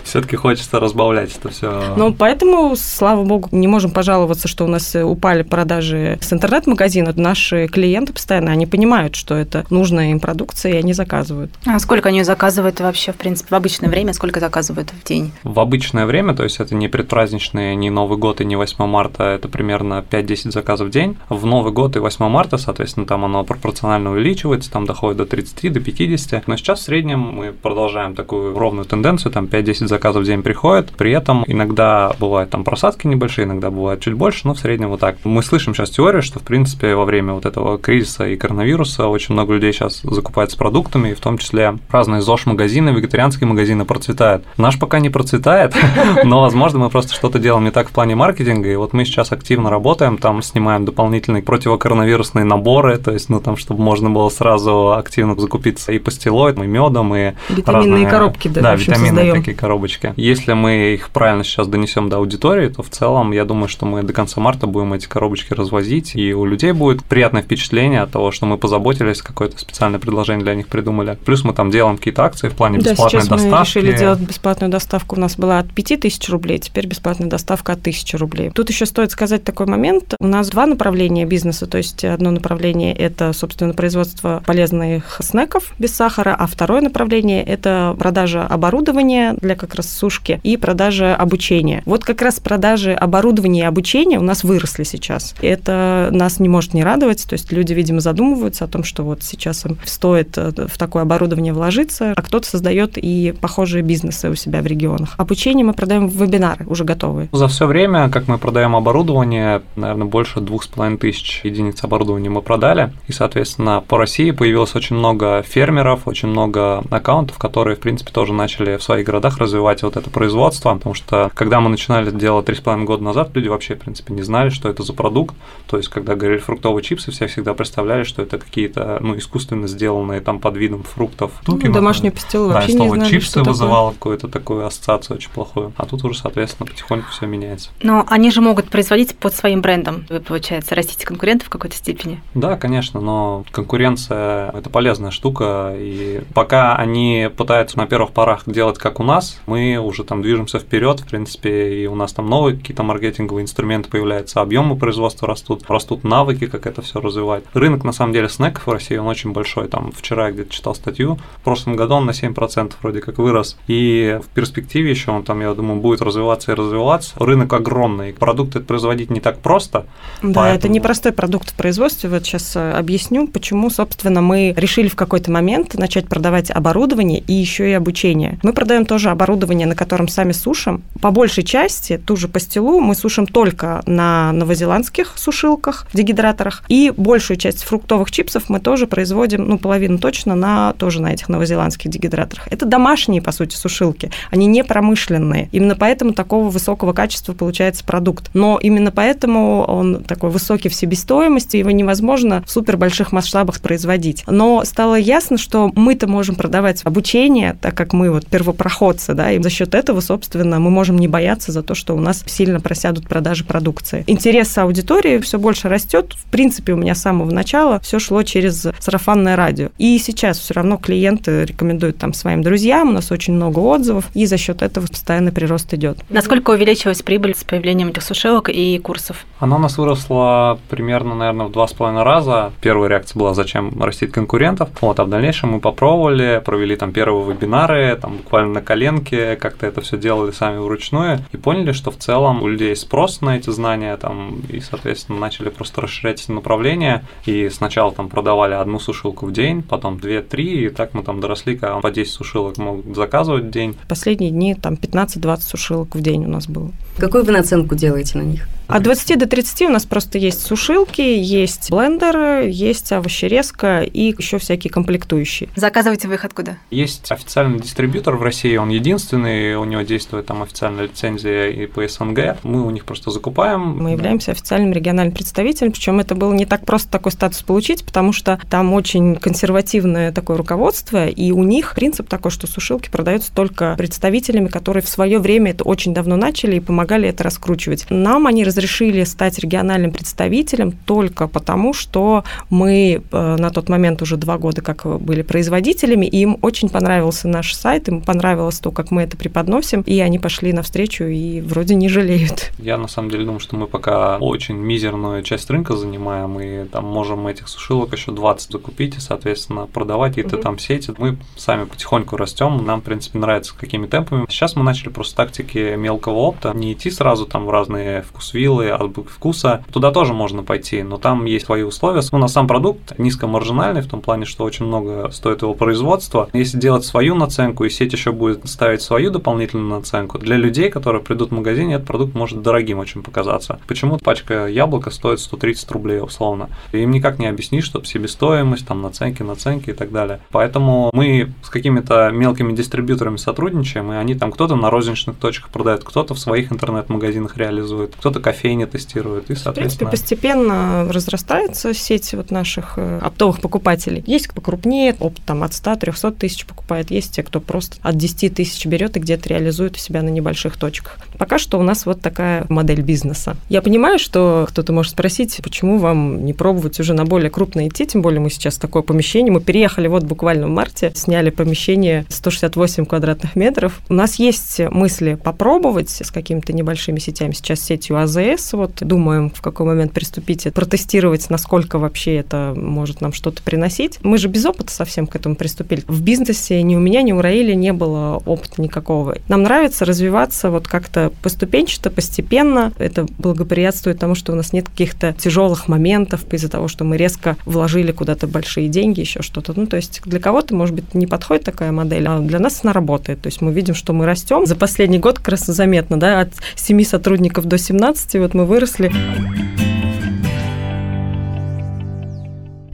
Все-таки 0.04 0.36
хочется 0.36 0.80
разбавлять 0.80 1.34
это 1.36 1.48
все. 1.48 1.94
Ну, 1.96 2.12
поэтому, 2.12 2.76
слава 2.76 3.24
богу, 3.24 3.48
не 3.52 3.66
можем 3.66 3.90
пожаловаться, 3.90 4.48
что 4.48 4.64
у 4.64 4.68
нас 4.68 4.94
упали 4.94 5.42
продажи 5.42 6.18
с 6.20 6.32
интернет-магазина. 6.32 7.14
Наши 7.16 7.68
клиенты 7.68 8.12
постоянно, 8.12 8.52
они 8.52 8.66
понимают, 8.66 9.14
что 9.14 9.34
это 9.34 9.64
нужная 9.70 10.10
им 10.10 10.20
продукция, 10.20 10.74
и 10.74 10.76
они 10.76 10.92
заказывают. 10.92 11.50
А 11.66 11.78
сколько 11.78 12.10
они 12.10 12.22
заказывают 12.22 12.80
вообще, 12.80 13.12
в 13.12 13.16
принципе, 13.16 13.48
в 13.50 13.54
обычное 13.54 13.88
время? 13.88 14.12
Сколько 14.12 14.40
заказывают 14.40 14.90
в 14.90 15.04
день? 15.04 15.32
В 15.42 15.58
обычное 15.58 16.04
время, 16.04 16.34
то 16.34 16.44
есть 16.44 16.60
это 16.60 16.74
не 16.74 16.88
предпраздничные, 16.88 17.74
не 17.74 17.90
Новый 17.90 18.18
год 18.18 18.40
и 18.40 18.44
не 18.44 18.56
8 18.56 18.84
марта, 18.86 19.24
это 19.24 19.48
примерно 19.48 20.04
5-10 20.08 20.50
заказов 20.50 20.88
в 20.88 20.90
день 20.90 21.16
в 21.28 21.46
Новый 21.46 21.72
год 21.72 21.96
и 21.96 21.98
8 21.98 22.28
марта, 22.28 22.58
соответственно, 22.58 23.06
там 23.06 23.24
оно 23.24 23.44
пропорционально 23.44 24.10
увеличивается, 24.10 24.70
там 24.70 24.86
доходит 24.86 25.18
до 25.18 25.26
30, 25.26 25.72
до 25.72 25.80
50. 25.80 26.48
Но 26.48 26.56
сейчас 26.56 26.80
в 26.80 26.82
среднем 26.82 27.20
мы 27.20 27.52
продолжаем 27.52 28.14
такую 28.14 28.56
ровную 28.56 28.84
тенденцию, 28.84 29.32
там 29.32 29.46
5-10 29.46 29.86
заказов 29.86 30.22
в 30.22 30.26
день 30.26 30.42
приходит. 30.42 30.90
При 30.92 31.12
этом 31.12 31.44
иногда 31.46 32.12
бывают 32.18 32.50
там 32.50 32.64
просадки 32.64 33.06
небольшие, 33.06 33.46
иногда 33.46 33.70
бывает 33.70 34.00
чуть 34.00 34.14
больше, 34.14 34.46
но 34.46 34.54
в 34.54 34.58
среднем 34.58 34.90
вот 34.90 35.00
так. 35.00 35.16
Мы 35.24 35.42
слышим 35.42 35.74
сейчас 35.74 35.90
теорию, 35.90 36.22
что, 36.22 36.38
в 36.38 36.42
принципе, 36.42 36.94
во 36.94 37.04
время 37.04 37.32
вот 37.32 37.46
этого 37.46 37.78
кризиса 37.78 38.26
и 38.28 38.36
коронавируса 38.36 39.08
очень 39.08 39.34
много 39.34 39.54
людей 39.54 39.72
сейчас 39.72 40.00
закупается 40.02 40.56
продуктами, 40.56 41.10
и 41.10 41.14
в 41.14 41.20
том 41.20 41.38
числе 41.38 41.78
разные 41.90 42.20
ЗОЖ-магазины, 42.20 42.90
вегетарианские 42.90 43.48
магазины 43.48 43.84
процветают. 43.84 44.44
Наш 44.56 44.78
пока 44.78 45.00
не 45.00 45.10
процветает, 45.10 45.74
но, 46.24 46.42
возможно, 46.42 46.78
мы 46.78 46.90
просто 46.90 47.14
что-то 47.14 47.38
делаем 47.38 47.64
не 47.64 47.70
так 47.70 47.88
в 47.88 47.92
плане 47.92 48.14
маркетинга, 48.14 48.68
и 48.70 48.76
вот 48.76 48.92
мы 48.92 49.04
сейчас 49.04 49.32
активно 49.32 49.70
работаем, 49.70 50.18
там 50.18 50.42
снимаем 50.42 50.84
дополнительные 50.84 51.13
дополнительные 51.14 51.42
противокоронавирусные 51.42 52.44
наборы, 52.44 52.98
то 52.98 53.12
есть, 53.12 53.28
ну, 53.28 53.40
там, 53.40 53.56
чтобы 53.56 53.82
можно 53.82 54.10
было 54.10 54.28
сразу 54.30 54.94
активно 54.94 55.38
закупиться 55.38 55.92
и 55.92 55.98
пастилой, 55.98 56.52
и 56.52 56.66
медом, 56.66 57.14
и 57.14 57.34
Витаминные 57.48 57.92
разные, 57.92 58.10
коробки, 58.10 58.48
да, 58.48 58.60
да 58.60 58.74
витаминные 58.74 59.08
создаем. 59.08 59.36
такие 59.36 59.56
коробочки. 59.56 60.12
Если 60.16 60.52
мы 60.54 60.94
их 60.94 61.10
правильно 61.10 61.44
сейчас 61.44 61.68
донесем 61.68 62.08
до 62.08 62.16
аудитории, 62.16 62.68
то 62.68 62.82
в 62.82 62.90
целом, 62.90 63.32
я 63.32 63.44
думаю, 63.44 63.68
что 63.68 63.86
мы 63.86 64.02
до 64.02 64.12
конца 64.12 64.40
марта 64.40 64.66
будем 64.66 64.92
эти 64.92 65.06
коробочки 65.06 65.54
развозить, 65.54 66.16
и 66.16 66.34
у 66.34 66.44
людей 66.44 66.72
будет 66.72 67.04
приятное 67.04 67.42
впечатление 67.42 68.02
от 68.02 68.10
того, 68.10 68.32
что 68.32 68.46
мы 68.46 68.58
позаботились, 68.58 69.22
какое-то 69.22 69.58
специальное 69.58 70.00
предложение 70.00 70.44
для 70.44 70.54
них 70.54 70.66
придумали. 70.68 71.16
Плюс 71.24 71.44
мы 71.44 71.52
там 71.52 71.70
делаем 71.70 71.96
какие-то 71.96 72.24
акции 72.24 72.48
в 72.48 72.54
плане 72.54 72.78
бесплатной 72.78 73.04
да, 73.04 73.08
сейчас 73.10 73.28
доставки. 73.28 73.54
мы 73.54 73.60
решили 73.60 73.98
делать 73.98 74.20
бесплатную 74.20 74.70
доставку. 74.70 75.16
У 75.16 75.20
нас 75.20 75.36
была 75.36 75.60
от 75.60 75.72
5000 75.72 76.28
рублей, 76.30 76.58
теперь 76.58 76.86
бесплатная 76.86 77.28
доставка 77.28 77.72
от 77.72 77.80
1000 77.80 78.18
рублей. 78.18 78.50
Тут 78.50 78.70
еще 78.70 78.86
стоит 78.86 79.10
сказать 79.10 79.44
такой 79.44 79.66
момент. 79.66 80.14
У 80.18 80.26
нас 80.26 80.48
два 80.48 80.66
направления 80.66 81.03
направления 81.04 81.26
бизнеса. 81.26 81.66
То 81.66 81.78
есть 81.78 82.04
одно 82.04 82.30
направление– 82.30 82.94
это, 82.94 83.32
собственно, 83.32 83.74
производство 83.74 84.42
полезных 84.46 85.20
снеков 85.20 85.74
без 85.78 85.94
сахара, 85.94 86.34
а 86.38 86.46
второе 86.46 86.80
направление– 86.80 87.42
это 87.44 87.94
продажа 87.98 88.46
оборудования 88.46 89.34
для 89.40 89.54
как 89.54 89.74
раз 89.74 89.92
сушки 89.92 90.40
и 90.42 90.56
продажа 90.56 91.14
обучения. 91.14 91.82
Вот 91.84 92.04
как 92.04 92.22
раз 92.22 92.40
продажи 92.40 92.92
оборудования 92.92 93.60
и 93.60 93.64
обучения 93.64 94.18
у 94.18 94.22
нас 94.22 94.44
выросли 94.44 94.84
сейчас. 94.84 95.34
Это 95.42 96.08
нас 96.10 96.40
не 96.40 96.48
может 96.48 96.74
не 96.74 96.82
радовать. 96.82 97.26
То 97.28 97.34
есть 97.34 97.52
люди, 97.52 97.74
видимо, 97.74 98.00
задумываются 98.00 98.64
о 98.64 98.68
том, 98.68 98.82
что 98.82 99.02
вот 99.02 99.22
сейчас 99.22 99.66
им 99.66 99.76
стоит 99.84 100.38
э, 100.38 100.52
в 100.66 100.78
такое 100.78 101.02
оборудование 101.02 101.52
вложиться, 101.52 102.12
а 102.16 102.22
кто-то 102.22 102.48
создает 102.48 102.96
и 102.96 103.34
похожие 103.40 103.82
бизнесы 103.82 104.30
у 104.30 104.34
себя 104.34 104.62
в 104.62 104.66
регионах. 104.66 105.14
Обучение 105.18 105.64
мы 105.64 105.74
продаем 105.74 106.08
в 106.08 106.14
вебинары 106.14 106.64
уже 106.66 106.84
готовые. 106.84 107.28
За 107.32 107.48
все 107.48 107.66
время, 107.66 108.08
как 108.08 108.28
мы 108.28 108.38
продаем 108.38 108.74
оборудование, 108.74 109.62
наверное, 109.76 110.06
больше 110.06 110.40
двух 110.40 110.64
с 110.64 110.66
половиной 110.66 110.93
2,5 110.94 111.14
тысяч 111.14 111.40
единиц 111.44 111.82
оборудования 111.84 112.30
мы 112.30 112.42
продали. 112.42 112.92
И, 113.06 113.12
соответственно, 113.12 113.82
по 113.86 113.98
России 113.98 114.30
появилось 114.30 114.74
очень 114.74 114.96
много 114.96 115.42
фермеров, 115.42 116.06
очень 116.06 116.28
много 116.28 116.84
аккаунтов, 116.90 117.38
которые, 117.38 117.76
в 117.76 117.80
принципе, 117.80 118.12
тоже 118.12 118.32
начали 118.32 118.76
в 118.76 118.82
своих 118.82 119.06
городах 119.06 119.38
развивать 119.38 119.82
вот 119.82 119.96
это 119.96 120.10
производство. 120.10 120.74
Потому 120.74 120.94
что, 120.94 121.30
когда 121.34 121.60
мы 121.60 121.70
начинали 121.70 122.08
это 122.08 122.16
дело 122.16 122.42
3,5 122.42 122.84
года 122.84 123.02
назад, 123.02 123.30
люди 123.34 123.48
вообще, 123.48 123.74
в 123.74 123.80
принципе, 123.80 124.14
не 124.14 124.22
знали, 124.22 124.48
что 124.48 124.68
это 124.68 124.82
за 124.82 124.92
продукт. 124.92 125.34
То 125.68 125.76
есть, 125.76 125.88
когда 125.88 126.14
говорили 126.14 126.40
фруктовые 126.40 126.82
чипсы, 126.82 127.10
все 127.10 127.26
всегда 127.26 127.54
представляли, 127.54 128.04
что 128.04 128.22
это 128.22 128.38
какие-то, 128.38 128.98
ну, 129.00 129.16
искусственно 129.16 129.68
сделанные 129.68 130.20
там 130.20 130.38
под 130.40 130.56
видом 130.56 130.82
фруктов. 130.82 131.32
Ну, 131.46 131.56
домашнюю 131.56 132.12
пастилу 132.12 132.48
да, 132.48 132.54
вообще 132.54 132.74
не 132.74 132.88
знали, 132.88 133.10
чипсы 133.10 133.42
вызывало 133.42 133.92
какую-то 133.92 134.28
такую 134.28 134.66
ассоциацию 134.66 135.16
очень 135.16 135.30
плохую. 135.30 135.72
А 135.76 135.86
тут 135.86 136.04
уже, 136.04 136.18
соответственно, 136.18 136.66
потихоньку 136.66 137.10
все 137.10 137.26
меняется. 137.26 137.70
Но 137.82 138.04
они 138.08 138.30
же 138.30 138.40
могут 138.40 138.68
производить 138.70 139.16
под 139.16 139.34
своим 139.34 139.60
брендом, 139.60 140.06
получается, 140.26 140.74
растите 140.84 141.06
конкурентов 141.06 141.48
в 141.48 141.50
какой-то 141.50 141.76
степени? 141.76 142.22
Да, 142.34 142.56
конечно, 142.56 143.00
но 143.00 143.44
конкуренция– 143.50 144.50
это 144.54 144.70
полезная 144.70 145.10
штука, 145.10 145.74
и 145.76 146.22
пока 146.32 146.76
они 146.76 147.28
пытаются 147.36 147.76
на 147.78 147.86
первых 147.86 148.12
порах 148.12 148.44
делать 148.46 148.78
как 148.78 149.00
у 149.00 149.02
нас, 149.02 149.40
мы 149.46 149.64
мы 149.64 149.78
уже 149.78 150.04
там 150.04 150.22
движемся 150.22 150.58
вперед, 150.58 151.00
в 151.00 151.06
принципе, 151.06 151.82
и 151.82 151.86
у 151.86 151.94
нас 151.94 152.12
там 152.12 152.26
новые 152.26 152.56
какие-то 152.56 152.82
маркетинговые 152.82 153.44
инструменты 153.44 153.88
появляются, 153.88 154.40
объемы 154.40 154.76
производства 154.76 155.28
растут, 155.28 155.64
растут 155.68 156.04
навыки, 156.04 156.46
как 156.46 156.66
это 156.66 156.82
все 156.82 157.00
развивать. 157.00 157.44
Рынок, 157.54 157.84
на 157.84 157.92
самом 157.92 158.12
деле, 158.12 158.28
снеков 158.28 158.66
в 158.66 158.70
России, 158.70 158.96
он 158.96 159.06
очень 159.06 159.32
большой. 159.32 159.68
Там 159.68 159.92
вчера 159.92 160.26
я 160.26 160.32
где-то 160.32 160.50
читал 160.50 160.74
статью, 160.74 161.18
в 161.36 161.44
прошлом 161.44 161.76
году 161.76 161.94
он 161.94 162.06
на 162.06 162.10
7% 162.10 162.72
вроде 162.82 163.00
как 163.00 163.18
вырос. 163.18 163.56
И 163.68 164.18
в 164.22 164.28
перспективе 164.34 164.90
еще 164.90 165.12
он 165.12 165.22
там, 165.22 165.40
я 165.40 165.54
думаю, 165.54 165.80
будет 165.80 166.02
развиваться 166.02 166.52
и 166.52 166.54
развиваться. 166.54 167.14
Рынок 167.18 167.52
огромный. 167.52 168.12
Продукты 168.12 168.60
производить 168.60 169.10
не 169.10 169.20
так 169.20 169.38
просто. 169.38 169.86
Да, 170.22 170.40
поэтому... 170.40 170.63
это 170.64 170.72
непростой 170.72 171.12
продукт 171.12 171.50
в 171.50 171.54
производстве. 171.54 172.08
Вот 172.08 172.24
сейчас 172.24 172.56
э, 172.56 172.72
объясню, 172.72 173.28
почему, 173.28 173.68
собственно, 173.68 174.22
мы 174.22 174.54
решили 174.56 174.88
в 174.88 174.96
какой-то 174.96 175.30
момент 175.30 175.74
начать 175.74 176.08
продавать 176.08 176.50
оборудование 176.50 177.20
и 177.20 177.34
еще 177.34 177.68
и 177.68 177.74
обучение. 177.74 178.38
Мы 178.42 178.54
продаем 178.54 178.86
тоже 178.86 179.10
оборудование, 179.10 179.66
на 179.66 179.74
котором 179.74 180.08
сами 180.08 180.32
сушим. 180.32 180.82
По 181.02 181.10
большей 181.10 181.44
части 181.44 181.98
ту 181.98 182.16
же 182.16 182.28
пастилу 182.28 182.80
мы 182.80 182.94
сушим 182.94 183.26
только 183.26 183.82
на 183.84 184.32
новозеландских 184.32 185.12
сушилках, 185.16 185.86
дегидраторах, 185.92 186.62
и 186.68 186.90
большую 186.96 187.36
часть 187.36 187.62
фруктовых 187.62 188.10
чипсов 188.10 188.48
мы 188.48 188.58
тоже 188.58 188.86
производим, 188.86 189.46
ну, 189.46 189.58
половину 189.58 189.98
точно, 189.98 190.34
на, 190.34 190.72
тоже 190.72 191.02
на 191.02 191.12
этих 191.12 191.28
новозеландских 191.28 191.90
дегидраторах. 191.90 192.48
Это 192.50 192.64
домашние, 192.64 193.20
по 193.20 193.32
сути, 193.32 193.54
сушилки, 193.54 194.10
они 194.30 194.46
не 194.46 194.64
промышленные. 194.64 195.50
Именно 195.52 195.76
поэтому 195.76 196.14
такого 196.14 196.48
высокого 196.48 196.94
качества 196.94 197.34
получается 197.34 197.84
продукт. 197.84 198.30
Но 198.32 198.58
именно 198.62 198.90
поэтому 198.90 199.62
он 199.64 200.02
такой 200.04 200.30
высокий 200.30 200.53
в 200.68 200.74
себестоимости, 200.74 201.56
его 201.56 201.70
невозможно 201.70 202.42
в 202.46 202.50
супер 202.50 202.76
больших 202.76 203.12
масштабах 203.12 203.60
производить. 203.60 204.24
Но 204.26 204.64
стало 204.64 204.94
ясно, 204.94 205.38
что 205.38 205.70
мы-то 205.74 206.06
можем 206.06 206.34
продавать 206.34 206.82
обучение, 206.84 207.56
так 207.60 207.74
как 207.74 207.92
мы 207.92 208.10
вот 208.10 208.26
первопроходцы, 208.26 209.14
да, 209.14 209.32
и 209.32 209.42
за 209.42 209.50
счет 209.50 209.74
этого, 209.74 210.00
собственно, 210.00 210.58
мы 210.58 210.70
можем 210.70 210.98
не 210.98 211.08
бояться 211.08 211.52
за 211.52 211.62
то, 211.62 211.74
что 211.74 211.94
у 211.94 212.00
нас 212.00 212.22
сильно 212.26 212.60
просядут 212.60 213.08
продажи 213.08 213.44
продукции. 213.44 214.04
Интерес 214.06 214.56
аудитории 214.58 215.18
все 215.18 215.38
больше 215.38 215.68
растет. 215.68 216.14
В 216.14 216.30
принципе, 216.30 216.72
у 216.72 216.76
меня 216.76 216.94
с 216.94 217.02
самого 217.02 217.30
начала 217.30 217.80
все 217.80 217.98
шло 217.98 218.22
через 218.22 218.66
сарафанное 218.78 219.36
радио. 219.36 219.68
И 219.78 219.98
сейчас 219.98 220.38
все 220.38 220.54
равно 220.54 220.76
клиенты 220.76 221.44
рекомендуют 221.44 221.98
там 221.98 222.12
своим 222.12 222.42
друзьям, 222.42 222.90
у 222.90 222.92
нас 222.92 223.10
очень 223.10 223.34
много 223.34 223.58
отзывов, 223.58 224.10
и 224.14 224.26
за 224.26 224.36
счет 224.36 224.62
этого 224.62 224.86
постоянно 224.86 225.32
прирост 225.32 225.72
идет. 225.74 225.98
Насколько 226.10 226.50
увеличилась 226.50 227.02
прибыль 227.02 227.34
с 227.36 227.44
появлением 227.44 227.88
этих 227.88 228.02
сушилок 228.02 228.48
и 228.48 228.78
курсов? 228.78 229.24
Она 229.38 229.56
у 229.56 229.58
нас 229.58 229.78
выросла 229.78 230.43
примерно, 230.68 231.14
наверное, 231.14 231.46
в 231.46 231.52
два 231.52 231.66
с 231.66 231.72
половиной 231.72 232.02
раза. 232.02 232.52
Первая 232.60 232.88
реакция 232.88 233.18
была, 233.18 233.34
зачем 233.34 233.82
растить 233.82 234.12
конкурентов. 234.12 234.70
Вот, 234.80 234.98
а 235.00 235.04
в 235.04 235.08
дальнейшем 235.08 235.52
мы 235.52 235.60
попробовали, 235.60 236.42
провели 236.44 236.76
там 236.76 236.92
первые 236.92 237.24
вебинары, 237.34 237.98
там 238.00 238.18
буквально 238.18 238.54
на 238.54 238.62
коленке, 238.62 239.36
как-то 239.36 239.66
это 239.66 239.80
все 239.80 239.96
делали 239.96 240.30
сами 240.30 240.58
вручную, 240.58 241.20
и 241.32 241.36
поняли, 241.36 241.72
что 241.72 241.90
в 241.90 241.96
целом 241.96 242.42
у 242.42 242.48
людей 242.48 242.74
спрос 242.76 243.20
на 243.20 243.36
эти 243.36 243.50
знания, 243.50 243.96
там, 243.96 244.40
и, 244.48 244.60
соответственно, 244.60 245.18
начали 245.18 245.48
просто 245.48 245.80
расширять 245.80 246.22
эти 246.22 246.30
направления, 246.30 247.04
и 247.26 247.48
сначала 247.48 247.92
там 247.92 248.08
продавали 248.08 248.54
одну 248.54 248.78
сушилку 248.78 249.26
в 249.26 249.32
день, 249.32 249.62
потом 249.62 249.98
две, 249.98 250.22
три, 250.22 250.66
и 250.66 250.68
так 250.68 250.94
мы 250.94 251.02
там 251.02 251.20
доросли, 251.20 251.56
когда 251.56 251.80
по 251.80 251.90
10 251.90 252.12
сушилок 252.12 252.58
могут 252.58 252.96
заказывать 252.96 253.44
в 253.44 253.50
день. 253.50 253.76
Последние 253.88 254.30
дни 254.30 254.54
там 254.54 254.74
15-20 254.74 255.40
сушилок 255.40 255.94
в 255.94 256.00
день 256.00 256.24
у 256.24 256.28
нас 256.28 256.46
было. 256.48 256.70
Какую 256.98 257.24
вы 257.24 257.32
наценку 257.32 257.74
делаете 257.74 258.18
на 258.18 258.22
них? 258.22 258.48
От 258.66 258.82
20 258.82 259.18
до 259.18 259.26
30 259.26 259.62
у 259.62 259.68
нас 259.68 259.84
просто 259.84 260.18
есть 260.18 260.40
сушилки, 260.40 261.02
есть 261.02 261.70
блендеры, 261.70 262.48
есть 262.50 262.92
овощерезка 262.92 263.82
и 263.82 264.14
еще 264.18 264.38
всякие 264.38 264.70
комплектующие. 264.70 265.50
Заказываете 265.54 266.08
вы 266.08 266.14
их 266.14 266.24
откуда? 266.24 266.56
Есть 266.70 267.10
официальный 267.12 267.60
дистрибьютор 267.60 268.16
в 268.16 268.22
России, 268.22 268.56
он 268.56 268.70
единственный, 268.70 269.56
у 269.56 269.64
него 269.64 269.82
действует 269.82 270.26
там 270.26 270.42
официальная 270.42 270.84
лицензия 270.84 271.50
и 271.50 271.66
по 271.66 271.86
СНГ. 271.86 272.38
Мы 272.42 272.64
у 272.64 272.70
них 272.70 272.84
просто 272.86 273.10
закупаем. 273.10 273.82
Мы 273.82 273.92
являемся 273.92 274.32
официальным 274.32 274.72
региональным 274.72 275.14
представителем, 275.14 275.72
причем 275.72 276.00
это 276.00 276.14
было 276.14 276.32
не 276.32 276.46
так 276.46 276.64
просто 276.64 276.90
такой 276.90 277.12
статус 277.12 277.42
получить, 277.42 277.84
потому 277.84 278.12
что 278.12 278.40
там 278.48 278.72
очень 278.72 279.16
консервативное 279.16 280.10
такое 280.10 280.38
руководство, 280.38 281.06
и 281.06 281.32
у 281.32 281.42
них 281.42 281.74
принцип 281.74 282.08
такой, 282.08 282.30
что 282.30 282.46
сушилки 282.46 282.88
продаются 282.88 283.32
только 283.32 283.74
представителями, 283.76 284.48
которые 284.48 284.82
в 284.82 284.88
свое 284.88 285.18
время 285.18 285.50
это 285.50 285.64
очень 285.64 285.92
давно 285.92 286.16
начали 286.16 286.56
и 286.56 286.60
помогали 286.60 287.08
это 287.08 287.24
раскручивать. 287.24 287.86
Нам 287.90 288.26
они 288.26 288.44
разрешили 288.54 289.04
стать 289.04 289.38
региональным 289.38 289.92
представителем 289.92 290.72
только 290.72 291.26
потому, 291.26 291.74
что 291.74 292.24
мы 292.50 293.02
э, 293.10 293.36
на 293.38 293.50
тот 293.50 293.68
момент 293.68 294.02
уже 294.02 294.16
два 294.16 294.38
года 294.38 294.62
как 294.62 294.84
были 295.00 295.22
производителями, 295.22 296.06
и 296.06 296.18
им 296.18 296.38
очень 296.42 296.68
понравился 296.68 297.28
наш 297.28 297.54
сайт, 297.54 297.88
им 297.88 298.00
понравилось 298.00 298.60
то, 298.60 298.70
как 298.70 298.90
мы 298.90 299.02
это 299.02 299.16
преподносим, 299.16 299.80
и 299.82 299.98
они 300.00 300.18
пошли 300.18 300.52
навстречу 300.52 301.04
и 301.04 301.40
вроде 301.40 301.74
не 301.74 301.88
жалеют. 301.88 302.52
Я 302.58 302.78
на 302.78 302.88
самом 302.88 303.10
деле 303.10 303.24
думаю, 303.24 303.40
что 303.40 303.56
мы 303.56 303.66
пока 303.66 304.18
очень 304.18 304.56
мизерную 304.56 305.22
часть 305.22 305.50
рынка 305.50 305.76
занимаем, 305.76 306.38
и 306.40 306.64
там 306.66 306.84
можем 306.84 307.26
этих 307.26 307.48
сушилок 307.48 307.92
еще 307.92 308.12
20 308.12 308.52
закупить 308.52 308.96
и, 308.96 309.00
соответственно, 309.00 309.66
продавать 309.66 310.12
какие-то 310.12 310.36
угу. 310.36 310.42
там 310.42 310.58
сети. 310.58 310.92
Мы 310.98 311.18
сами 311.36 311.64
потихоньку 311.64 312.16
растем, 312.16 312.64
нам, 312.64 312.80
в 312.80 312.84
принципе, 312.84 313.18
нравится 313.18 313.54
какими 313.58 313.86
темпами. 313.86 314.26
Сейчас 314.28 314.54
мы 314.54 314.62
начали 314.62 314.90
просто 314.90 315.16
тактики 315.16 315.74
мелкого 315.76 316.18
опта, 316.18 316.52
не 316.54 316.72
идти 316.72 316.90
сразу 316.90 317.26
там 317.26 317.46
в 317.46 317.50
разные 317.50 318.02
вкусвиды, 318.02 318.43
виллы, 318.44 318.70
азбук 318.70 319.08
вкуса. 319.08 319.64
Туда 319.72 319.90
тоже 319.90 320.12
можно 320.12 320.42
пойти, 320.42 320.82
но 320.82 320.98
там 320.98 321.24
есть 321.24 321.46
свои 321.46 321.62
условия. 321.62 322.02
Ну, 322.12 322.18
на 322.18 322.28
сам 322.28 322.46
продукт 322.46 322.98
низкомаржинальный, 322.98 323.80
в 323.80 323.88
том 323.88 324.00
плане, 324.02 324.26
что 324.26 324.44
очень 324.44 324.66
много 324.66 325.10
стоит 325.10 325.42
его 325.42 325.54
производства. 325.54 326.28
Если 326.34 326.58
делать 326.58 326.84
свою 326.84 327.14
наценку, 327.14 327.64
и 327.64 327.70
сеть 327.70 327.92
еще 327.92 328.12
будет 328.12 328.46
ставить 328.48 328.82
свою 328.82 329.10
дополнительную 329.10 329.68
наценку, 329.68 330.18
для 330.18 330.36
людей, 330.36 330.70
которые 330.70 331.02
придут 331.02 331.30
в 331.30 331.34
магазин, 331.34 331.70
этот 331.70 331.86
продукт 331.86 332.14
может 332.14 332.42
дорогим 332.42 332.78
очень 332.78 333.02
показаться. 333.02 333.58
Почему 333.66 333.98
пачка 333.98 334.46
яблока 334.46 334.90
стоит 334.90 335.20
130 335.20 335.70
рублей 335.70 336.00
условно? 336.00 336.50
Им 336.72 336.90
никак 336.90 337.18
не 337.18 337.26
объяснишь, 337.26 337.64
что 337.64 337.82
себестоимость, 337.82 338.66
там 338.66 338.82
наценки, 338.82 339.22
наценки 339.22 339.70
и 339.70 339.72
так 339.72 339.90
далее. 339.90 340.20
Поэтому 340.30 340.90
мы 340.92 341.32
с 341.42 341.48
какими-то 341.48 342.10
мелкими 342.10 342.52
дистрибьюторами 342.52 343.16
сотрудничаем, 343.16 343.92
и 343.92 343.96
они 343.96 344.14
там 344.14 344.30
кто-то 344.30 344.56
на 344.56 344.70
розничных 344.70 345.16
точках 345.16 345.50
продает, 345.50 345.82
кто-то 345.84 346.14
в 346.14 346.18
своих 346.18 346.52
интернет-магазинах 346.52 347.36
реализует, 347.36 347.94
кто-то 347.96 348.20
кофейни 348.34 348.64
тестируют. 348.64 349.30
И, 349.30 349.34
соответственно... 349.34 349.52
В 349.52 349.54
принципе, 349.54 349.86
постепенно 349.86 350.86
разрастается 350.90 351.72
сеть 351.74 352.12
вот 352.14 352.30
наших 352.30 352.74
э, 352.76 352.98
оптовых 353.00 353.40
покупателей. 353.40 354.02
Есть 354.06 354.32
покрупнее, 354.32 354.96
опт 354.98 355.22
там 355.24 355.42
от 355.42 355.52
100-300 355.52 356.16
тысяч 356.18 356.46
покупает. 356.46 356.90
Есть 356.90 357.14
те, 357.14 357.22
кто 357.22 357.40
просто 357.40 357.76
от 357.82 357.96
10 357.96 358.34
тысяч 358.34 358.66
берет 358.66 358.96
и 358.96 359.00
где-то 359.00 359.28
реализует 359.28 359.76
у 359.76 359.78
себя 359.78 360.02
на 360.02 360.08
небольших 360.08 360.56
точках. 360.56 360.98
Пока 361.18 361.38
что 361.38 361.58
у 361.58 361.62
нас 361.62 361.86
вот 361.86 362.00
такая 362.00 362.46
модель 362.48 362.82
бизнеса. 362.82 363.36
Я 363.48 363.62
понимаю, 363.62 363.98
что 363.98 364.46
кто-то 364.48 364.72
может 364.72 364.92
спросить, 364.92 365.38
почему 365.42 365.78
вам 365.78 366.24
не 366.24 366.32
пробовать 366.32 366.80
уже 366.80 366.94
на 366.94 367.04
более 367.04 367.30
крупное 367.30 367.68
идти, 367.68 367.86
тем 367.86 368.02
более 368.02 368.20
мы 368.20 368.30
сейчас 368.30 368.56
такое 368.56 368.82
помещение, 368.82 369.32
мы 369.32 369.40
переехали 369.40 369.86
вот 369.86 370.04
буквально 370.04 370.46
в 370.46 370.50
марте, 370.50 370.92
сняли 370.94 371.30
помещение 371.30 372.04
168 372.08 372.86
квадратных 372.86 373.36
метров. 373.36 373.80
У 373.88 373.94
нас 373.94 374.16
есть 374.18 374.60
мысли 374.70 375.14
попробовать 375.14 375.90
с 375.90 376.10
какими-то 376.10 376.52
небольшими 376.52 376.98
сетями, 376.98 377.32
сейчас 377.32 377.60
сетью 377.60 377.96
АЗ 377.98 378.16
АЗС. 378.24 378.52
Вот 378.54 378.76
думаем, 378.80 379.30
в 379.30 379.40
какой 379.40 379.66
момент 379.66 379.92
приступить, 379.92 380.52
протестировать, 380.52 381.30
насколько 381.30 381.78
вообще 381.78 382.16
это 382.16 382.54
может 382.56 383.00
нам 383.00 383.12
что-то 383.12 383.42
приносить. 383.42 383.98
Мы 384.02 384.18
же 384.18 384.28
без 384.28 384.44
опыта 384.44 384.72
совсем 384.72 385.06
к 385.06 385.16
этому 385.16 385.36
приступили. 385.36 385.82
В 385.86 386.02
бизнесе 386.02 386.62
ни 386.62 386.76
у 386.76 386.80
меня, 386.80 387.02
ни 387.02 387.12
у 387.12 387.20
Раиля 387.20 387.54
не 387.54 387.72
было 387.72 388.22
опыта 388.24 388.62
никакого. 388.62 389.16
Нам 389.28 389.42
нравится 389.42 389.84
развиваться 389.84 390.50
вот 390.50 390.68
как-то 390.68 391.12
поступенчато, 391.22 391.90
постепенно. 391.90 392.72
Это 392.78 393.06
благоприятствует 393.18 393.98
тому, 393.98 394.14
что 394.14 394.32
у 394.32 394.36
нас 394.36 394.52
нет 394.52 394.68
каких-то 394.68 395.14
тяжелых 395.18 395.68
моментов 395.68 396.24
из-за 396.32 396.48
того, 396.48 396.68
что 396.68 396.84
мы 396.84 396.96
резко 396.96 397.36
вложили 397.44 397.92
куда-то 397.92 398.26
большие 398.26 398.68
деньги, 398.68 399.00
еще 399.00 399.22
что-то. 399.22 399.52
Ну, 399.56 399.66
то 399.66 399.76
есть 399.76 400.02
для 400.04 400.20
кого-то, 400.20 400.54
может 400.54 400.74
быть, 400.74 400.94
не 400.94 401.06
подходит 401.06 401.44
такая 401.44 401.72
модель, 401.72 402.06
а 402.06 402.20
для 402.20 402.38
нас 402.38 402.60
она 402.62 402.72
работает. 402.72 403.20
То 403.20 403.28
есть 403.28 403.40
мы 403.40 403.52
видим, 403.52 403.74
что 403.74 403.92
мы 403.92 404.06
растем. 404.06 404.46
За 404.46 404.56
последний 404.56 404.98
год 404.98 405.18
как 405.18 405.28
раз 405.28 405.44
заметно, 405.46 405.98
да, 405.98 406.20
от 406.20 406.30
7 406.56 406.82
сотрудников 406.84 407.46
до 407.46 407.58
17 407.58 407.84
15, 407.84 408.13
вот 408.18 408.34
мы 408.34 408.44
выросли. 408.44 408.90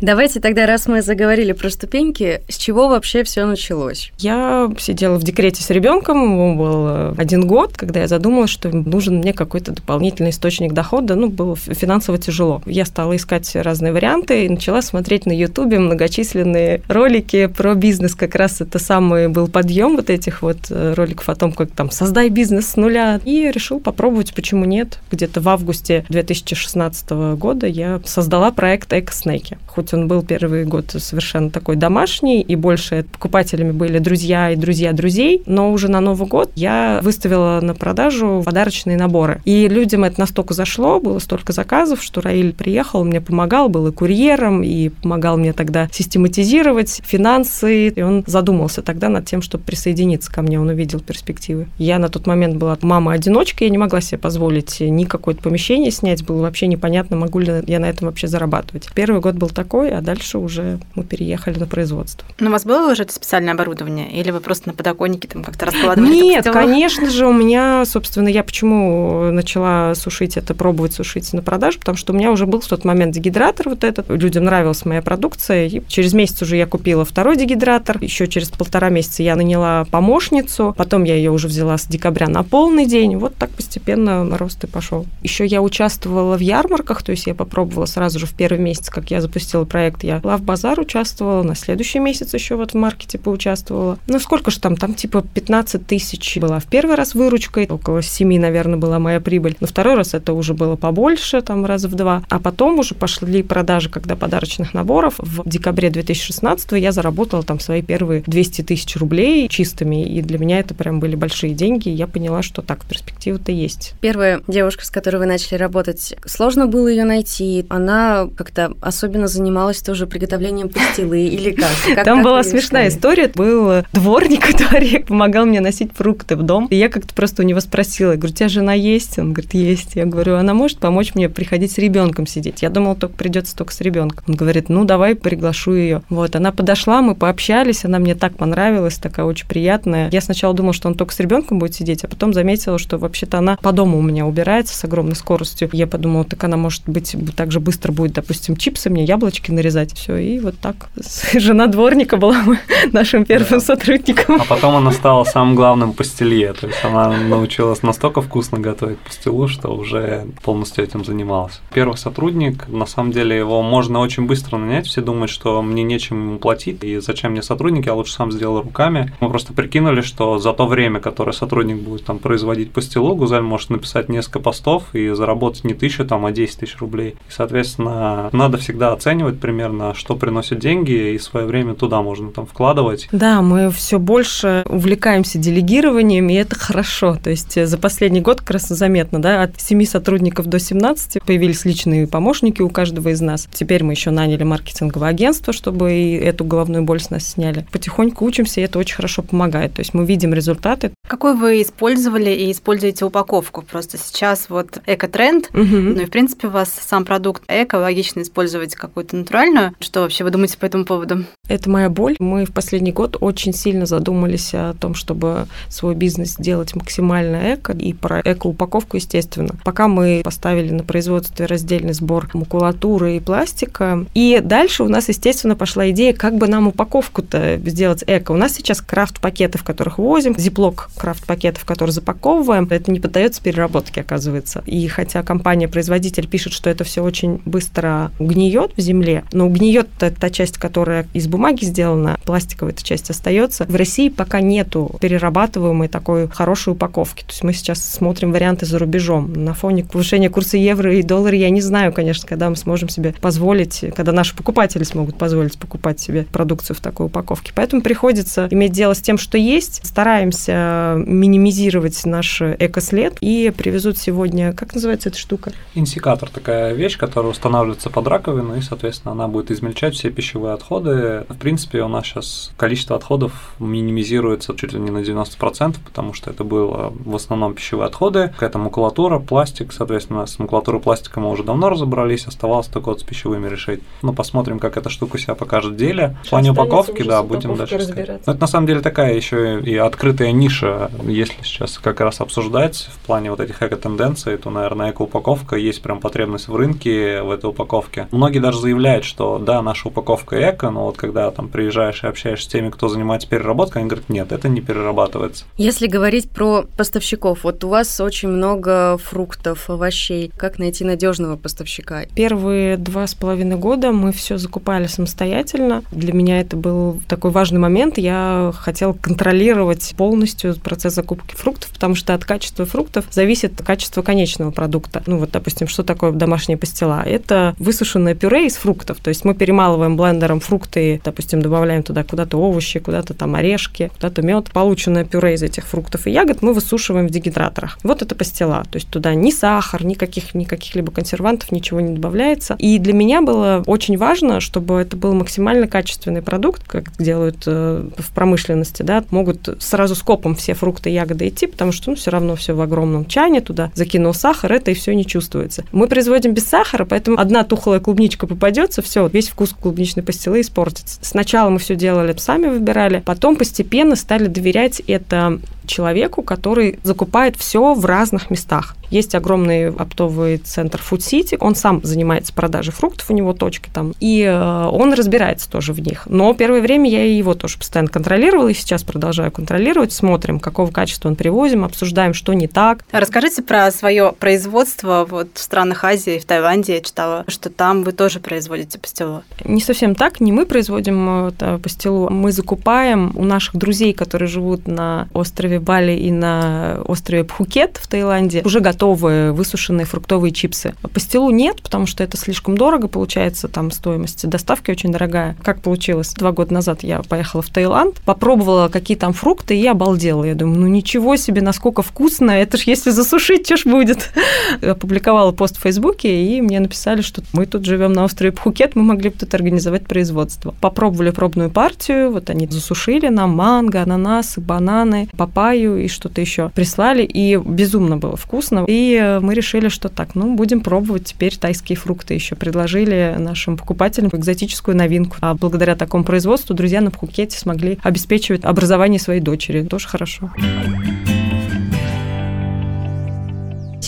Давайте 0.00 0.40
тогда, 0.40 0.64
раз 0.64 0.86
мы 0.86 1.02
заговорили 1.02 1.52
про 1.52 1.68
ступеньки, 1.68 2.40
с 2.48 2.56
чего 2.56 2.88
вообще 2.88 3.22
все 3.22 3.44
началось? 3.44 4.12
Я 4.16 4.70
сидела 4.78 5.18
в 5.18 5.22
декрете 5.22 5.62
с 5.62 5.68
ребенком, 5.68 6.22
ему 6.22 6.56
был 6.56 7.14
один 7.18 7.46
год, 7.46 7.76
когда 7.76 8.00
я 8.00 8.08
задумалась, 8.08 8.48
что 8.48 8.74
нужен 8.74 9.18
мне 9.18 9.34
какой-то 9.34 9.72
дополнительный 9.72 10.30
источник 10.30 10.72
дохода. 10.72 11.16
Ну, 11.16 11.28
было 11.28 11.54
финансово 11.54 12.16
тяжело. 12.16 12.62
Я 12.64 12.86
стала 12.86 13.14
искать 13.14 13.54
разные 13.54 13.92
варианты 13.92 14.46
и 14.46 14.48
начала 14.48 14.80
смотреть 14.80 15.26
на 15.26 15.32
Ютубе 15.32 15.78
многочисленные 15.78 16.80
ролики 16.88 17.46
про 17.46 17.74
бизнес. 17.74 18.14
Как 18.14 18.34
раз 18.34 18.62
это 18.62 18.78
самый 18.78 19.28
был 19.28 19.48
подъем 19.48 19.96
вот 19.96 20.08
этих 20.08 20.40
вот 20.40 20.70
э, 20.70 20.94
роликов 20.94 21.28
о 21.28 21.34
том, 21.34 21.52
как 21.52 21.72
там 21.72 21.90
создай 21.90 22.30
бизнес 22.30 22.70
с 22.70 22.76
нуля. 22.76 23.20
И 23.26 23.50
решил 23.52 23.80
попробовать, 23.80 24.34
почему 24.34 24.64
нет. 24.64 24.98
Где-то 25.10 25.42
в 25.42 25.48
августе 25.50 26.06
2016 26.08 27.10
года 27.36 27.66
я 27.66 28.00
создала 28.06 28.50
проект 28.50 28.92
Экоснеки. 28.94 29.58
Хоть 29.66 29.89
хоть 29.90 29.98
он 29.98 30.08
был 30.08 30.22
первый 30.22 30.64
год 30.64 30.94
совершенно 30.98 31.50
такой 31.50 31.76
домашний, 31.76 32.40
и 32.40 32.56
больше 32.56 33.04
покупателями 33.12 33.72
были 33.72 33.98
друзья 33.98 34.50
и 34.50 34.56
друзья 34.56 34.92
друзей, 34.92 35.42
но 35.46 35.72
уже 35.72 35.88
на 35.88 36.00
Новый 36.00 36.28
год 36.28 36.50
я 36.54 37.00
выставила 37.02 37.60
на 37.60 37.74
продажу 37.74 38.42
подарочные 38.44 38.96
наборы. 38.96 39.40
И 39.44 39.68
людям 39.68 40.04
это 40.04 40.20
настолько 40.20 40.54
зашло, 40.54 41.00
было 41.00 41.18
столько 41.18 41.52
заказов, 41.52 42.02
что 42.02 42.20
Раиль 42.20 42.52
приехал, 42.52 43.04
мне 43.04 43.20
помогал, 43.20 43.68
был 43.68 43.88
и 43.88 43.92
курьером, 43.92 44.62
и 44.62 44.88
помогал 44.88 45.36
мне 45.36 45.52
тогда 45.52 45.88
систематизировать 45.92 47.02
финансы, 47.04 47.88
и 47.88 48.02
он 48.02 48.24
задумался 48.26 48.82
тогда 48.82 49.08
над 49.08 49.26
тем, 49.26 49.42
чтобы 49.42 49.64
присоединиться 49.64 50.30
ко 50.32 50.42
мне, 50.42 50.60
он 50.60 50.68
увидел 50.68 51.00
перспективы. 51.00 51.66
Я 51.78 51.98
на 51.98 52.08
тот 52.08 52.26
момент 52.26 52.56
была 52.56 52.78
мама-одиночка, 52.80 53.64
я 53.64 53.70
не 53.70 53.78
могла 53.78 54.00
себе 54.00 54.18
позволить 54.18 54.80
ни 54.80 55.04
какое-то 55.04 55.42
помещение 55.42 55.90
снять, 55.90 56.24
было 56.24 56.42
вообще 56.42 56.66
непонятно, 56.66 57.16
могу 57.16 57.38
ли 57.38 57.62
я 57.66 57.80
на 57.80 57.86
этом 57.86 58.08
вообще 58.08 58.26
зарабатывать. 58.26 58.88
Первый 58.94 59.20
год 59.20 59.34
был 59.34 59.48
такой, 59.48 59.79
а 59.88 60.00
дальше 60.00 60.38
уже 60.38 60.78
мы 60.94 61.04
переехали 61.04 61.58
на 61.58 61.66
производство. 61.66 62.26
Но 62.38 62.48
у 62.48 62.52
вас 62.52 62.64
было 62.64 62.92
уже 62.92 63.02
это 63.04 63.12
специальное 63.12 63.54
оборудование? 63.54 64.10
Или 64.12 64.30
вы 64.30 64.40
просто 64.40 64.68
на 64.68 64.74
подоконнике 64.74 65.28
там 65.28 65.42
как-то 65.42 65.66
раскладывали? 65.66 66.10
Нет, 66.10 66.44
конечно 66.50 67.08
же, 67.08 67.26
у 67.26 67.32
меня, 67.32 67.84
собственно, 67.84 68.28
я 68.28 68.44
почему 68.44 69.30
начала 69.30 69.94
сушить 69.94 70.36
это, 70.36 70.54
пробовать 70.54 70.92
сушить 70.92 71.32
на 71.32 71.42
продажу, 71.42 71.78
потому 71.78 71.96
что 71.96 72.12
у 72.12 72.16
меня 72.16 72.30
уже 72.30 72.46
был 72.46 72.60
в 72.60 72.66
тот 72.66 72.84
момент 72.84 73.14
дегидратор 73.14 73.68
вот 73.68 73.84
этот, 73.84 74.10
людям 74.10 74.44
нравилась 74.44 74.84
моя 74.84 75.02
продукция, 75.02 75.66
и 75.66 75.82
через 75.88 76.12
месяц 76.12 76.42
уже 76.42 76.56
я 76.56 76.66
купила 76.66 77.04
второй 77.04 77.36
дегидратор, 77.36 77.98
еще 78.00 78.26
через 78.26 78.50
полтора 78.50 78.88
месяца 78.90 79.22
я 79.22 79.36
наняла 79.36 79.86
помощницу, 79.90 80.74
потом 80.76 81.04
я 81.04 81.14
ее 81.14 81.30
уже 81.30 81.48
взяла 81.48 81.78
с 81.78 81.86
декабря 81.86 82.28
на 82.28 82.42
полный 82.42 82.86
день, 82.86 83.16
вот 83.16 83.34
так 83.36 83.50
постепенно 83.50 84.36
рост 84.36 84.64
и 84.64 84.66
пошел. 84.66 85.06
Еще 85.22 85.46
я 85.46 85.62
участвовала 85.62 86.36
в 86.36 86.40
ярмарках, 86.40 87.02
то 87.02 87.12
есть 87.12 87.26
я 87.26 87.34
попробовала 87.34 87.86
сразу 87.86 88.18
же 88.18 88.26
в 88.26 88.34
первый 88.34 88.60
месяц, 88.60 88.90
как 88.90 89.10
я 89.10 89.20
запустила 89.20 89.64
проект, 89.70 90.04
я 90.04 90.18
в 90.18 90.42
базар 90.42 90.78
участвовала, 90.80 91.42
на 91.42 91.54
следующий 91.54 92.00
месяц 92.00 92.34
еще 92.34 92.56
вот 92.56 92.72
в 92.72 92.74
маркете 92.74 93.18
поучаствовала. 93.18 93.98
Ну, 94.08 94.18
сколько 94.18 94.50
же 94.50 94.60
там? 94.60 94.76
Там 94.76 94.94
типа 94.94 95.22
15 95.22 95.86
тысяч 95.86 96.36
была 96.38 96.58
в 96.58 96.66
первый 96.66 96.96
раз 96.96 97.14
выручкой, 97.14 97.66
около 97.70 98.02
7, 98.02 98.38
наверное, 98.38 98.78
была 98.78 98.98
моя 98.98 99.20
прибыль. 99.20 99.56
На 99.60 99.66
второй 99.66 99.94
раз 99.94 100.14
это 100.14 100.32
уже 100.32 100.54
было 100.54 100.76
побольше, 100.76 101.40
там 101.40 101.64
раза 101.64 101.88
в 101.88 101.94
два. 101.94 102.22
А 102.28 102.38
потом 102.40 102.78
уже 102.78 102.94
пошли 102.94 103.42
продажи, 103.42 103.88
когда 103.88 104.16
подарочных 104.16 104.74
наборов. 104.74 105.14
В 105.18 105.48
декабре 105.48 105.90
2016 105.90 106.72
я 106.72 106.92
заработала 106.92 107.42
там 107.42 107.60
свои 107.60 107.82
первые 107.82 108.22
200 108.26 108.62
тысяч 108.62 108.96
рублей 108.96 109.48
чистыми, 109.48 110.04
и 110.04 110.20
для 110.22 110.38
меня 110.38 110.58
это 110.58 110.74
прям 110.74 110.98
были 110.98 111.14
большие 111.14 111.54
деньги, 111.54 111.88
и 111.88 111.92
я 111.92 112.06
поняла, 112.06 112.42
что 112.42 112.62
так, 112.62 112.84
перспектива-то 112.84 113.52
есть. 113.52 113.94
Первая 114.00 114.40
девушка, 114.48 114.84
с 114.84 114.90
которой 114.90 115.16
вы 115.16 115.26
начали 115.26 115.56
работать, 115.58 116.16
сложно 116.26 116.66
было 116.66 116.88
ее 116.88 117.04
найти? 117.04 117.66
Она 117.68 118.28
как-то 118.36 118.72
особенно 118.80 119.28
занималась 119.28 119.59
тоже 119.84 120.06
приготовлением 120.06 120.68
пастилы 120.68 121.26
или 121.26 121.52
как? 121.52 121.70
как 121.94 122.04
Там 122.04 122.22
была 122.22 122.42
смешная 122.42 122.88
история. 122.88 123.30
Был 123.34 123.84
дворник 123.92 124.46
во 124.52 124.58
дворе, 124.58 125.00
помогал 125.00 125.46
мне 125.46 125.60
носить 125.60 125.92
фрукты 125.94 126.36
в 126.36 126.42
дом. 126.42 126.66
И 126.70 126.76
я 126.76 126.88
как-то 126.88 127.14
просто 127.14 127.42
у 127.42 127.46
него 127.46 127.60
спросила, 127.60 128.12
я 128.12 128.16
говорю, 128.16 128.32
у 128.32 128.36
тебя 128.36 128.48
жена 128.48 128.74
есть? 128.74 129.18
Он 129.18 129.32
говорит, 129.32 129.54
есть. 129.54 129.96
Я 129.96 130.06
говорю, 130.06 130.36
она 130.36 130.54
может 130.54 130.78
помочь 130.78 131.14
мне 131.14 131.28
приходить 131.28 131.72
с 131.72 131.78
ребенком 131.78 132.26
сидеть? 132.26 132.62
Я 132.62 132.70
думала, 132.70 132.96
только 132.96 133.16
придется 133.16 133.56
только 133.56 133.72
с 133.72 133.80
ребенком. 133.80 134.24
Он 134.28 134.34
говорит, 134.34 134.68
ну 134.68 134.84
давай 134.84 135.14
приглашу 135.14 135.74
ее. 135.74 136.02
Вот, 136.08 136.36
она 136.36 136.52
подошла, 136.52 137.02
мы 137.02 137.14
пообщались, 137.14 137.84
она 137.84 137.98
мне 137.98 138.14
так 138.14 138.36
понравилась, 138.36 138.96
такая 138.96 139.26
очень 139.26 139.46
приятная. 139.46 140.08
Я 140.10 140.20
сначала 140.20 140.54
думала, 140.54 140.72
что 140.72 140.88
он 140.88 140.94
только 140.94 141.14
с 141.14 141.20
ребенком 141.20 141.58
будет 141.58 141.74
сидеть, 141.74 142.04
а 142.04 142.08
потом 142.08 142.32
заметила, 142.32 142.78
что 142.78 142.98
вообще-то 142.98 143.38
она 143.38 143.56
по 143.56 143.72
дому 143.72 143.98
у 143.98 144.02
меня 144.02 144.26
убирается 144.26 144.74
с 144.74 144.84
огромной 144.84 145.16
скоростью. 145.16 145.68
Я 145.72 145.86
подумала, 145.86 146.24
так 146.24 146.42
она, 146.44 146.56
может 146.56 146.82
быть, 146.86 147.14
так 147.36 147.52
же 147.52 147.60
быстро 147.60 147.92
будет, 147.92 148.12
допустим, 148.12 148.56
чипсы 148.56 148.90
мне, 148.90 149.04
яблочки 149.04 149.49
нарезать. 149.50 149.92
Все, 149.94 150.16
и 150.16 150.40
вот 150.40 150.58
так. 150.58 150.90
Жена 151.34 151.66
дворника 151.66 152.16
была 152.16 152.42
нашим 152.92 153.24
первым 153.24 153.48
да. 153.50 153.60
сотрудником. 153.60 154.40
А 154.40 154.44
потом 154.44 154.76
она 154.76 154.92
стала 154.92 155.24
самым 155.24 155.54
главным 155.54 155.92
пастелье. 155.92 156.52
То 156.52 156.66
есть 156.66 156.84
она 156.84 157.10
научилась 157.10 157.82
настолько 157.82 158.22
вкусно 158.22 158.58
готовить 158.58 158.98
пастилу, 158.98 159.48
что 159.48 159.68
уже 159.68 160.26
полностью 160.42 160.84
этим 160.84 161.04
занималась. 161.04 161.60
Первый 161.72 161.96
сотрудник, 161.96 162.68
на 162.68 162.86
самом 162.86 163.12
деле, 163.12 163.36
его 163.36 163.62
можно 163.62 164.00
очень 164.00 164.26
быстро 164.26 164.56
нанять. 164.56 164.86
Все 164.86 165.00
думают, 165.00 165.30
что 165.30 165.62
мне 165.62 165.82
нечем 165.82 166.28
ему 166.28 166.38
платить, 166.38 166.82
и 166.84 166.98
зачем 166.98 167.32
мне 167.32 167.42
сотрудники, 167.42 167.86
я 167.86 167.94
лучше 167.94 168.12
сам 168.12 168.32
сделаю 168.32 168.62
руками. 168.62 169.12
Мы 169.20 169.28
просто 169.28 169.52
прикинули, 169.52 170.00
что 170.00 170.38
за 170.38 170.52
то 170.52 170.66
время, 170.66 171.00
которое 171.00 171.32
сотрудник 171.32 171.76
будет 171.76 172.04
там 172.04 172.18
производить 172.18 172.72
пастилу, 172.72 173.14
Гузель 173.14 173.42
может 173.42 173.70
написать 173.70 174.08
несколько 174.08 174.40
постов 174.40 174.94
и 174.94 175.10
заработать 175.10 175.64
не 175.64 175.74
тысячу, 175.74 176.04
там, 176.04 176.26
а 176.26 176.32
10 176.32 176.60
тысяч 176.60 176.78
рублей. 176.78 177.16
И, 177.28 177.32
соответственно, 177.32 178.30
надо 178.32 178.58
всегда 178.58 178.92
оценивать 178.92 179.39
примерно, 179.40 179.94
что 179.94 180.16
приносит 180.16 180.58
деньги, 180.58 181.14
и 181.14 181.18
свое 181.18 181.46
время 181.46 181.74
туда 181.74 182.02
можно 182.02 182.30
там 182.30 182.46
вкладывать. 182.46 183.08
Да, 183.12 183.42
мы 183.42 183.70
все 183.70 183.98
больше 183.98 184.62
увлекаемся 184.66 185.38
делегированием, 185.38 186.28
и 186.28 186.34
это 186.34 186.58
хорошо. 186.58 187.16
То 187.22 187.30
есть 187.30 187.56
э, 187.56 187.66
за 187.66 187.78
последний 187.78 188.20
год 188.20 188.40
как 188.40 188.50
раз 188.50 188.68
заметно, 188.68 189.20
да, 189.20 189.42
от 189.42 189.60
7 189.60 189.84
сотрудников 189.84 190.46
до 190.46 190.58
17 190.58 191.22
появились 191.24 191.64
личные 191.64 192.06
помощники 192.06 192.62
у 192.62 192.68
каждого 192.68 193.08
из 193.08 193.20
нас. 193.20 193.48
Теперь 193.52 193.82
мы 193.82 193.92
еще 193.92 194.10
наняли 194.10 194.44
маркетинговое 194.44 195.08
агентство, 195.08 195.52
чтобы 195.52 195.92
и 195.92 196.12
эту 196.14 196.44
головную 196.44 196.84
боль 196.84 197.00
с 197.00 197.10
нас 197.10 197.26
сняли. 197.26 197.66
Потихоньку 197.72 198.24
учимся, 198.24 198.60
и 198.60 198.64
это 198.64 198.78
очень 198.78 198.96
хорошо 198.96 199.22
помогает. 199.22 199.74
То 199.74 199.80
есть 199.80 199.94
мы 199.94 200.04
видим 200.04 200.34
результаты. 200.34 200.92
Какой 201.08 201.34
вы 201.34 201.62
использовали 201.62 202.30
и 202.30 202.52
используете 202.52 203.04
упаковку? 203.04 203.62
Просто 203.62 203.98
сейчас 203.98 204.48
вот 204.48 204.80
эко-тренд, 204.86 205.48
угу. 205.52 205.64
ну 205.64 206.00
и 206.00 206.04
в 206.04 206.10
принципе 206.10 206.48
у 206.48 206.50
вас 206.50 206.70
сам 206.70 207.04
продукт 207.04 207.42
эко, 207.48 207.76
логично 207.76 208.22
использовать 208.22 208.74
какую-то 208.74 209.16
натуральную. 209.20 209.74
Что 209.80 210.00
вообще 210.00 210.24
вы 210.24 210.30
думаете 210.30 210.58
по 210.58 210.66
этому 210.66 210.84
поводу? 210.84 211.24
Это 211.48 211.68
моя 211.70 211.88
боль. 211.88 212.16
Мы 212.18 212.44
в 212.44 212.52
последний 212.52 212.92
год 212.92 213.16
очень 213.20 213.52
сильно 213.52 213.86
задумались 213.86 214.54
о 214.54 214.74
том, 214.74 214.94
чтобы 214.94 215.46
свой 215.68 215.94
бизнес 215.94 216.34
сделать 216.34 216.74
максимально 216.74 217.54
эко 217.54 217.72
и 217.72 217.92
про 217.92 218.20
эко-упаковку, 218.20 218.96
естественно. 218.96 219.54
Пока 219.64 219.88
мы 219.88 220.22
поставили 220.24 220.72
на 220.72 220.84
производстве 220.84 221.46
раздельный 221.46 221.92
сбор 221.92 222.28
макулатуры 222.34 223.16
и 223.16 223.20
пластика. 223.20 224.04
И 224.14 224.40
дальше 224.42 224.84
у 224.84 224.88
нас, 224.88 225.08
естественно, 225.08 225.56
пошла 225.56 225.90
идея, 225.90 226.12
как 226.12 226.36
бы 226.36 226.46
нам 226.46 226.68
упаковку-то 226.68 227.60
сделать 227.64 228.04
эко. 228.06 228.32
У 228.32 228.36
нас 228.36 228.54
сейчас 228.54 228.80
крафт-пакеты, 228.80 229.58
в 229.58 229.64
которых 229.64 229.98
возим, 229.98 230.34
зиплок 230.38 230.90
крафт-пакетов, 230.96 231.64
которые 231.64 231.92
запаковываем. 231.92 232.68
Это 232.70 232.90
не 232.90 233.00
поддается 233.00 233.42
переработке, 233.42 234.02
оказывается. 234.02 234.62
И 234.66 234.86
хотя 234.88 235.22
компания-производитель 235.22 236.28
пишет, 236.28 236.52
что 236.52 236.70
это 236.70 236.84
все 236.84 237.02
очень 237.02 237.40
быстро 237.44 238.12
гниет 238.18 238.72
в 238.76 238.80
земле, 238.80 239.09
но 239.32 239.48
гниет 239.48 239.88
та 239.98 240.30
часть, 240.30 240.58
которая 240.58 241.06
из 241.12 241.26
бумаги 241.26 241.64
сделана, 241.64 242.18
пластиковая 242.24 242.72
эта 242.72 242.82
часть 242.82 243.10
остается. 243.10 243.64
В 243.64 243.74
России 243.74 244.08
пока 244.08 244.40
нету 244.40 244.96
перерабатываемой 245.00 245.88
такой 245.88 246.28
хорошей 246.28 246.72
упаковки. 246.72 247.22
То 247.22 247.30
есть 247.30 247.42
мы 247.42 247.52
сейчас 247.52 247.84
смотрим 247.84 248.32
варианты 248.32 248.66
за 248.66 248.78
рубежом. 248.78 249.32
На 249.32 249.54
фоне 249.54 249.84
повышения 249.84 250.30
курса 250.30 250.56
евро 250.56 250.94
и 250.94 251.02
доллара 251.02 251.36
я 251.36 251.50
не 251.50 251.60
знаю, 251.60 251.92
конечно, 251.92 252.28
когда 252.28 252.50
мы 252.50 252.56
сможем 252.56 252.88
себе 252.88 253.14
позволить, 253.20 253.84
когда 253.96 254.12
наши 254.12 254.36
покупатели 254.36 254.84
смогут 254.84 255.16
позволить 255.16 255.58
покупать 255.58 256.00
себе 256.00 256.24
продукцию 256.24 256.76
в 256.76 256.80
такой 256.80 257.06
упаковке. 257.06 257.52
Поэтому 257.54 257.82
приходится 257.82 258.48
иметь 258.50 258.72
дело 258.72 258.94
с 258.94 259.00
тем, 259.00 259.18
что 259.18 259.38
есть. 259.38 259.80
Стараемся 259.86 260.94
минимизировать 260.96 262.04
наш 262.04 262.42
экослед 262.42 263.16
и 263.20 263.52
привезут 263.56 263.98
сегодня, 263.98 264.52
как 264.52 264.74
называется 264.74 265.08
эта 265.08 265.18
штука? 265.18 265.52
Инсикатор 265.74 266.28
такая 266.28 266.74
вещь, 266.74 266.96
которая 266.96 267.30
устанавливается 267.30 267.90
под 267.90 268.06
раковину, 268.06 268.56
и, 268.56 268.60
соответственно, 268.60 268.99
она 269.04 269.28
будет 269.28 269.50
измельчать 269.50 269.94
все 269.94 270.10
пищевые 270.10 270.54
отходы 270.54 271.24
в 271.28 271.38
принципе, 271.38 271.82
у 271.82 271.88
нас 271.88 272.04
сейчас 272.06 272.52
количество 272.56 272.96
отходов 272.96 273.54
минимизируется 273.58 274.54
чуть 274.56 274.72
ли 274.72 274.80
не 274.80 274.90
на 274.90 274.98
90%, 274.98 275.76
потому 275.84 276.12
что 276.12 276.30
это 276.30 276.44
было 276.44 276.92
в 276.92 277.14
основном 277.14 277.54
пищевые 277.54 277.86
отходы, 277.86 278.28
какая-то 278.28 278.58
макулатура, 278.58 279.18
пластик, 279.18 279.72
соответственно, 279.72 280.26
с 280.26 280.38
макулатурой 280.38 280.80
пластика 280.80 281.20
мы 281.20 281.30
уже 281.30 281.42
давно 281.42 281.68
разобрались, 281.68 282.26
оставалось 282.26 282.66
только 282.66 282.88
вот 282.88 283.00
с 283.00 283.02
пищевыми 283.04 283.48
решить. 283.48 283.80
Ну, 284.02 284.12
посмотрим, 284.12 284.58
как 284.58 284.76
эта 284.76 284.90
штука 284.90 285.18
себя 285.18 285.34
покажет 285.34 285.72
в 285.72 285.76
деле. 285.76 286.16
В 286.24 286.30
плане 286.30 286.50
упаковки, 286.50 287.02
да, 287.02 287.22
будем 287.22 287.56
дальше 287.56 287.78
разбираться. 287.78 288.24
Но 288.26 288.32
это 288.32 288.40
на 288.40 288.46
самом 288.46 288.66
деле 288.66 288.80
такая 288.80 289.14
еще 289.14 289.60
и 289.60 289.76
открытая 289.76 290.32
ниша, 290.32 290.90
если 291.04 291.42
сейчас 291.42 291.78
как 291.78 292.00
раз 292.00 292.20
обсуждать 292.20 292.88
в 292.92 293.06
плане 293.06 293.30
вот 293.30 293.40
этих 293.40 293.62
эко-тенденций, 293.62 294.36
то, 294.36 294.50
наверное, 294.50 294.90
эко-упаковка, 294.90 295.56
есть 295.56 295.82
прям 295.82 296.00
потребность 296.00 296.48
в 296.48 296.56
рынке 296.56 297.22
в 297.22 297.30
этой 297.30 297.50
упаковке. 297.50 298.08
Многие 298.10 298.40
даже 298.40 298.60
заявляют, 298.60 298.80
что 299.04 299.38
да, 299.38 299.62
наша 299.62 299.88
упаковка 299.88 300.50
эко, 300.50 300.70
но 300.70 300.86
вот 300.86 300.96
когда 300.96 301.20
когда 301.20 301.30
там 301.32 301.48
приезжаешь 301.48 302.02
и 302.02 302.06
общаешься 302.06 302.48
с 302.48 302.52
теми, 302.52 302.70
кто 302.70 302.88
занимается 302.88 303.28
переработкой, 303.28 303.82
они 303.82 303.88
говорят, 303.88 304.08
нет, 304.08 304.32
это 304.32 304.48
не 304.48 304.60
перерабатывается. 304.60 305.44
Если 305.56 305.86
говорить 305.86 306.30
про 306.30 306.64
поставщиков, 306.76 307.44
вот 307.44 307.62
у 307.64 307.68
вас 307.68 308.00
очень 308.00 308.28
много 308.28 308.96
фруктов, 308.98 309.68
овощей. 309.68 310.32
Как 310.36 310.58
найти 310.58 310.84
надежного 310.84 311.36
поставщика? 311.36 312.04
Первые 312.14 312.76
два 312.76 313.06
с 313.06 313.14
половиной 313.14 313.56
года 313.56 313.92
мы 313.92 314.12
все 314.12 314.38
закупали 314.38 314.86
самостоятельно. 314.86 315.82
Для 315.92 316.12
меня 316.12 316.40
это 316.40 316.56
был 316.56 317.00
такой 317.08 317.30
важный 317.30 317.58
момент. 317.58 317.98
Я 317.98 318.52
хотела 318.56 318.92
контролировать 318.92 319.94
полностью 319.96 320.54
процесс 320.54 320.94
закупки 320.94 321.34
фруктов, 321.34 321.70
потому 321.70 321.94
что 321.94 322.14
от 322.14 322.24
качества 322.24 322.64
фруктов 322.64 323.06
зависит 323.10 323.60
качество 323.62 324.02
конечного 324.02 324.52
продукта. 324.52 325.02
Ну 325.06 325.18
вот, 325.18 325.32
допустим, 325.32 325.68
что 325.68 325.82
такое 325.82 326.12
домашняя 326.12 326.56
пастила? 326.56 327.02
Это 327.04 327.54
высушенное 327.58 328.14
пюре 328.14 328.46
из 328.46 328.56
фруктов 328.56 328.79
фруктов. 328.80 329.00
То 329.00 329.08
есть 329.08 329.24
мы 329.24 329.34
перемалываем 329.34 329.96
блендером 329.96 330.40
фрукты, 330.40 331.00
допустим, 331.04 331.42
добавляем 331.42 331.82
туда 331.82 332.02
куда-то 332.02 332.38
овощи, 332.38 332.78
куда-то 332.78 333.14
там 333.14 333.34
орешки, 333.34 333.90
куда-то 333.94 334.22
мед. 334.22 334.50
Полученное 334.52 335.04
пюре 335.04 335.34
из 335.34 335.42
этих 335.42 335.66
фруктов 335.66 336.06
и 336.06 336.10
ягод 336.10 336.42
мы 336.42 336.54
высушиваем 336.54 337.06
в 337.06 337.10
дегидраторах. 337.10 337.78
Вот 337.82 338.02
это 338.02 338.14
пастила. 338.14 338.64
То 338.70 338.76
есть 338.76 338.88
туда 338.88 339.14
ни 339.14 339.30
сахар, 339.30 339.84
никаких, 339.84 340.34
никаких 340.34 340.74
либо 340.74 340.90
консервантов, 340.92 341.52
ничего 341.52 341.80
не 341.80 341.94
добавляется. 341.94 342.56
И 342.58 342.78
для 342.78 342.92
меня 342.92 343.22
было 343.22 343.62
очень 343.66 343.98
важно, 343.98 344.40
чтобы 344.40 344.80
это 344.80 344.96
был 344.96 345.14
максимально 345.14 345.66
качественный 345.66 346.22
продукт, 346.22 346.62
как 346.66 346.96
делают 346.98 347.44
э, 347.46 347.88
в 347.98 348.14
промышленности, 348.14 348.82
да, 348.82 349.04
могут 349.10 349.48
сразу 349.62 349.94
скопом 349.94 350.34
все 350.34 350.54
фрукты, 350.54 350.90
ягоды 350.90 351.28
идти, 351.28 351.46
потому 351.46 351.72
что 351.72 351.90
ну, 351.90 351.96
все 351.96 352.10
равно 352.10 352.36
все 352.36 352.54
в 352.54 352.60
огромном 352.60 353.04
чане 353.06 353.40
туда 353.40 353.70
закинул 353.74 354.14
сахар, 354.14 354.52
это 354.52 354.70
и 354.70 354.74
все 354.74 354.94
не 354.94 355.04
чувствуется. 355.04 355.64
Мы 355.72 355.86
производим 355.86 356.32
без 356.32 356.46
сахара, 356.46 356.84
поэтому 356.84 357.18
одна 357.18 357.44
тухлая 357.44 357.80
клубничка 357.80 358.26
попадется, 358.70 358.82
все, 358.82 359.06
весь 359.08 359.28
вкус 359.28 359.54
клубничной 359.58 360.02
пастилы 360.02 360.40
испортится. 360.40 360.98
Сначала 361.02 361.50
мы 361.50 361.58
все 361.58 361.76
делали, 361.76 362.14
сами 362.16 362.46
выбирали, 362.46 363.02
потом 363.04 363.36
постепенно 363.36 363.96
стали 363.96 364.26
доверять 364.26 364.80
это 364.86 365.40
человеку, 365.70 366.22
который 366.22 366.78
закупает 366.82 367.36
все 367.36 367.74
в 367.74 367.84
разных 367.86 368.30
местах. 368.30 368.76
Есть 368.90 369.14
огромный 369.14 369.68
оптовый 369.68 370.38
центр 370.38 370.80
Food 370.80 370.98
City, 370.98 371.36
он 371.38 371.54
сам 371.54 371.80
занимается 371.84 372.32
продажей 372.32 372.72
фруктов, 372.72 373.10
у 373.10 373.14
него 373.14 373.32
точки 373.32 373.70
там, 373.72 373.94
и 374.00 374.22
э, 374.22 374.66
он 374.66 374.92
разбирается 374.92 375.48
тоже 375.48 375.72
в 375.72 375.80
них. 375.80 376.06
Но 376.06 376.34
первое 376.34 376.60
время 376.60 376.90
я 376.90 377.04
его 377.04 377.34
тоже 377.34 377.56
постоянно 377.58 377.88
контролировала, 377.88 378.48
и 378.48 378.54
сейчас 378.54 378.82
продолжаю 378.82 379.30
контролировать, 379.30 379.92
смотрим, 379.92 380.40
какого 380.40 380.72
качества 380.72 381.08
он 381.08 381.14
привозим, 381.14 381.64
обсуждаем, 381.64 382.14
что 382.14 382.32
не 382.32 382.48
так. 382.48 382.84
Расскажите 382.90 383.42
про 383.42 383.70
свое 383.70 384.12
производство 384.18 385.06
вот 385.08 385.28
в 385.34 385.40
странах 385.40 385.84
Азии, 385.84 386.18
в 386.18 386.24
Таиланде 386.24 386.74
я 386.74 386.80
читала, 386.80 387.24
что 387.28 387.48
там 387.48 387.84
вы 387.84 387.92
тоже 387.92 388.18
производите 388.18 388.80
пастилу. 388.80 389.22
Не 389.44 389.60
совсем 389.60 389.94
так, 389.94 390.20
не 390.20 390.32
мы 390.32 390.46
производим 390.46 391.32
э, 391.38 391.58
пастилу, 391.62 392.10
мы 392.10 392.32
закупаем 392.32 393.12
у 393.14 393.22
наших 393.22 393.54
друзей, 393.54 393.92
которые 393.92 394.28
живут 394.28 394.66
на 394.66 395.08
острове 395.12 395.59
Бали 395.60 395.92
и 395.92 396.10
на 396.10 396.80
острове 396.86 397.24
Пхукет 397.24 397.78
в 397.82 397.88
Таиланде 397.88 398.42
уже 398.44 398.60
готовые 398.60 399.32
высушенные 399.32 399.86
фруктовые 399.86 400.32
чипсы. 400.32 400.74
Пастилу 400.92 401.30
нет, 401.30 401.62
потому 401.62 401.86
что 401.86 402.02
это 402.02 402.16
слишком 402.16 402.56
дорого, 402.56 402.88
получается, 402.88 403.48
там 403.48 403.70
стоимость 403.70 404.28
доставки 404.28 404.70
очень 404.70 404.92
дорогая. 404.92 405.36
Как 405.42 405.62
получилось? 405.62 406.14
Два 406.14 406.32
года 406.32 406.54
назад 406.54 406.82
я 406.82 407.02
поехала 407.02 407.42
в 407.42 407.50
Таиланд, 407.50 408.00
попробовала, 408.04 408.68
какие 408.68 408.96
там 408.96 409.12
фрукты, 409.12 409.58
и 409.58 409.66
обалдела. 409.66 410.24
Я 410.24 410.34
думаю, 410.34 410.60
ну 410.60 410.66
ничего 410.66 411.16
себе, 411.16 411.42
насколько 411.42 411.82
вкусно, 411.82 412.30
это 412.30 412.56
ж 412.56 412.62
если 412.62 412.90
засушить, 412.90 413.46
что 413.46 413.56
ж 413.56 413.64
будет? 413.64 414.12
Опубликовала 414.62 415.32
пост 415.32 415.56
в 415.56 415.60
Фейсбуке, 415.60 416.24
и 416.24 416.40
мне 416.40 416.60
написали, 416.60 417.02
что 417.02 417.22
мы 417.32 417.46
тут 417.46 417.64
живем 417.64 417.92
на 417.92 418.04
острове 418.04 418.32
Пхукет, 418.32 418.76
мы 418.76 418.82
могли 418.82 419.10
бы 419.10 419.16
тут 419.16 419.34
организовать 419.34 419.86
производство. 419.86 420.54
Попробовали 420.60 421.10
пробную 421.10 421.50
партию, 421.50 422.10
вот 422.10 422.30
они 422.30 422.46
засушили 422.46 423.08
нам 423.08 423.30
манго, 423.30 423.82
ананасы, 423.82 424.40
бананы, 424.40 425.08
папайя, 425.16 425.49
папайю 425.50 425.78
и 425.78 425.88
что-то 425.88 426.20
еще 426.20 426.48
прислали, 426.50 427.02
и 427.02 427.36
безумно 427.36 427.96
было 427.96 428.16
вкусно. 428.16 428.64
И 428.68 428.98
э, 429.00 429.20
мы 429.20 429.34
решили, 429.34 429.68
что 429.68 429.88
так, 429.88 430.14
ну, 430.14 430.34
будем 430.34 430.60
пробовать 430.60 431.06
теперь 431.06 431.36
тайские 431.36 431.76
фрукты 431.76 432.14
еще. 432.14 432.36
Предложили 432.36 433.16
нашим 433.18 433.56
покупателям 433.56 434.10
экзотическую 434.12 434.76
новинку. 434.76 435.16
А 435.20 435.34
благодаря 435.34 435.74
такому 435.74 436.04
производству 436.04 436.54
друзья 436.54 436.80
на 436.80 436.90
Пхукете 436.90 437.36
смогли 437.36 437.78
обеспечивать 437.82 438.44
образование 438.44 439.00
своей 439.00 439.20
дочери. 439.20 439.64
Тоже 439.64 439.88
хорошо. 439.88 440.30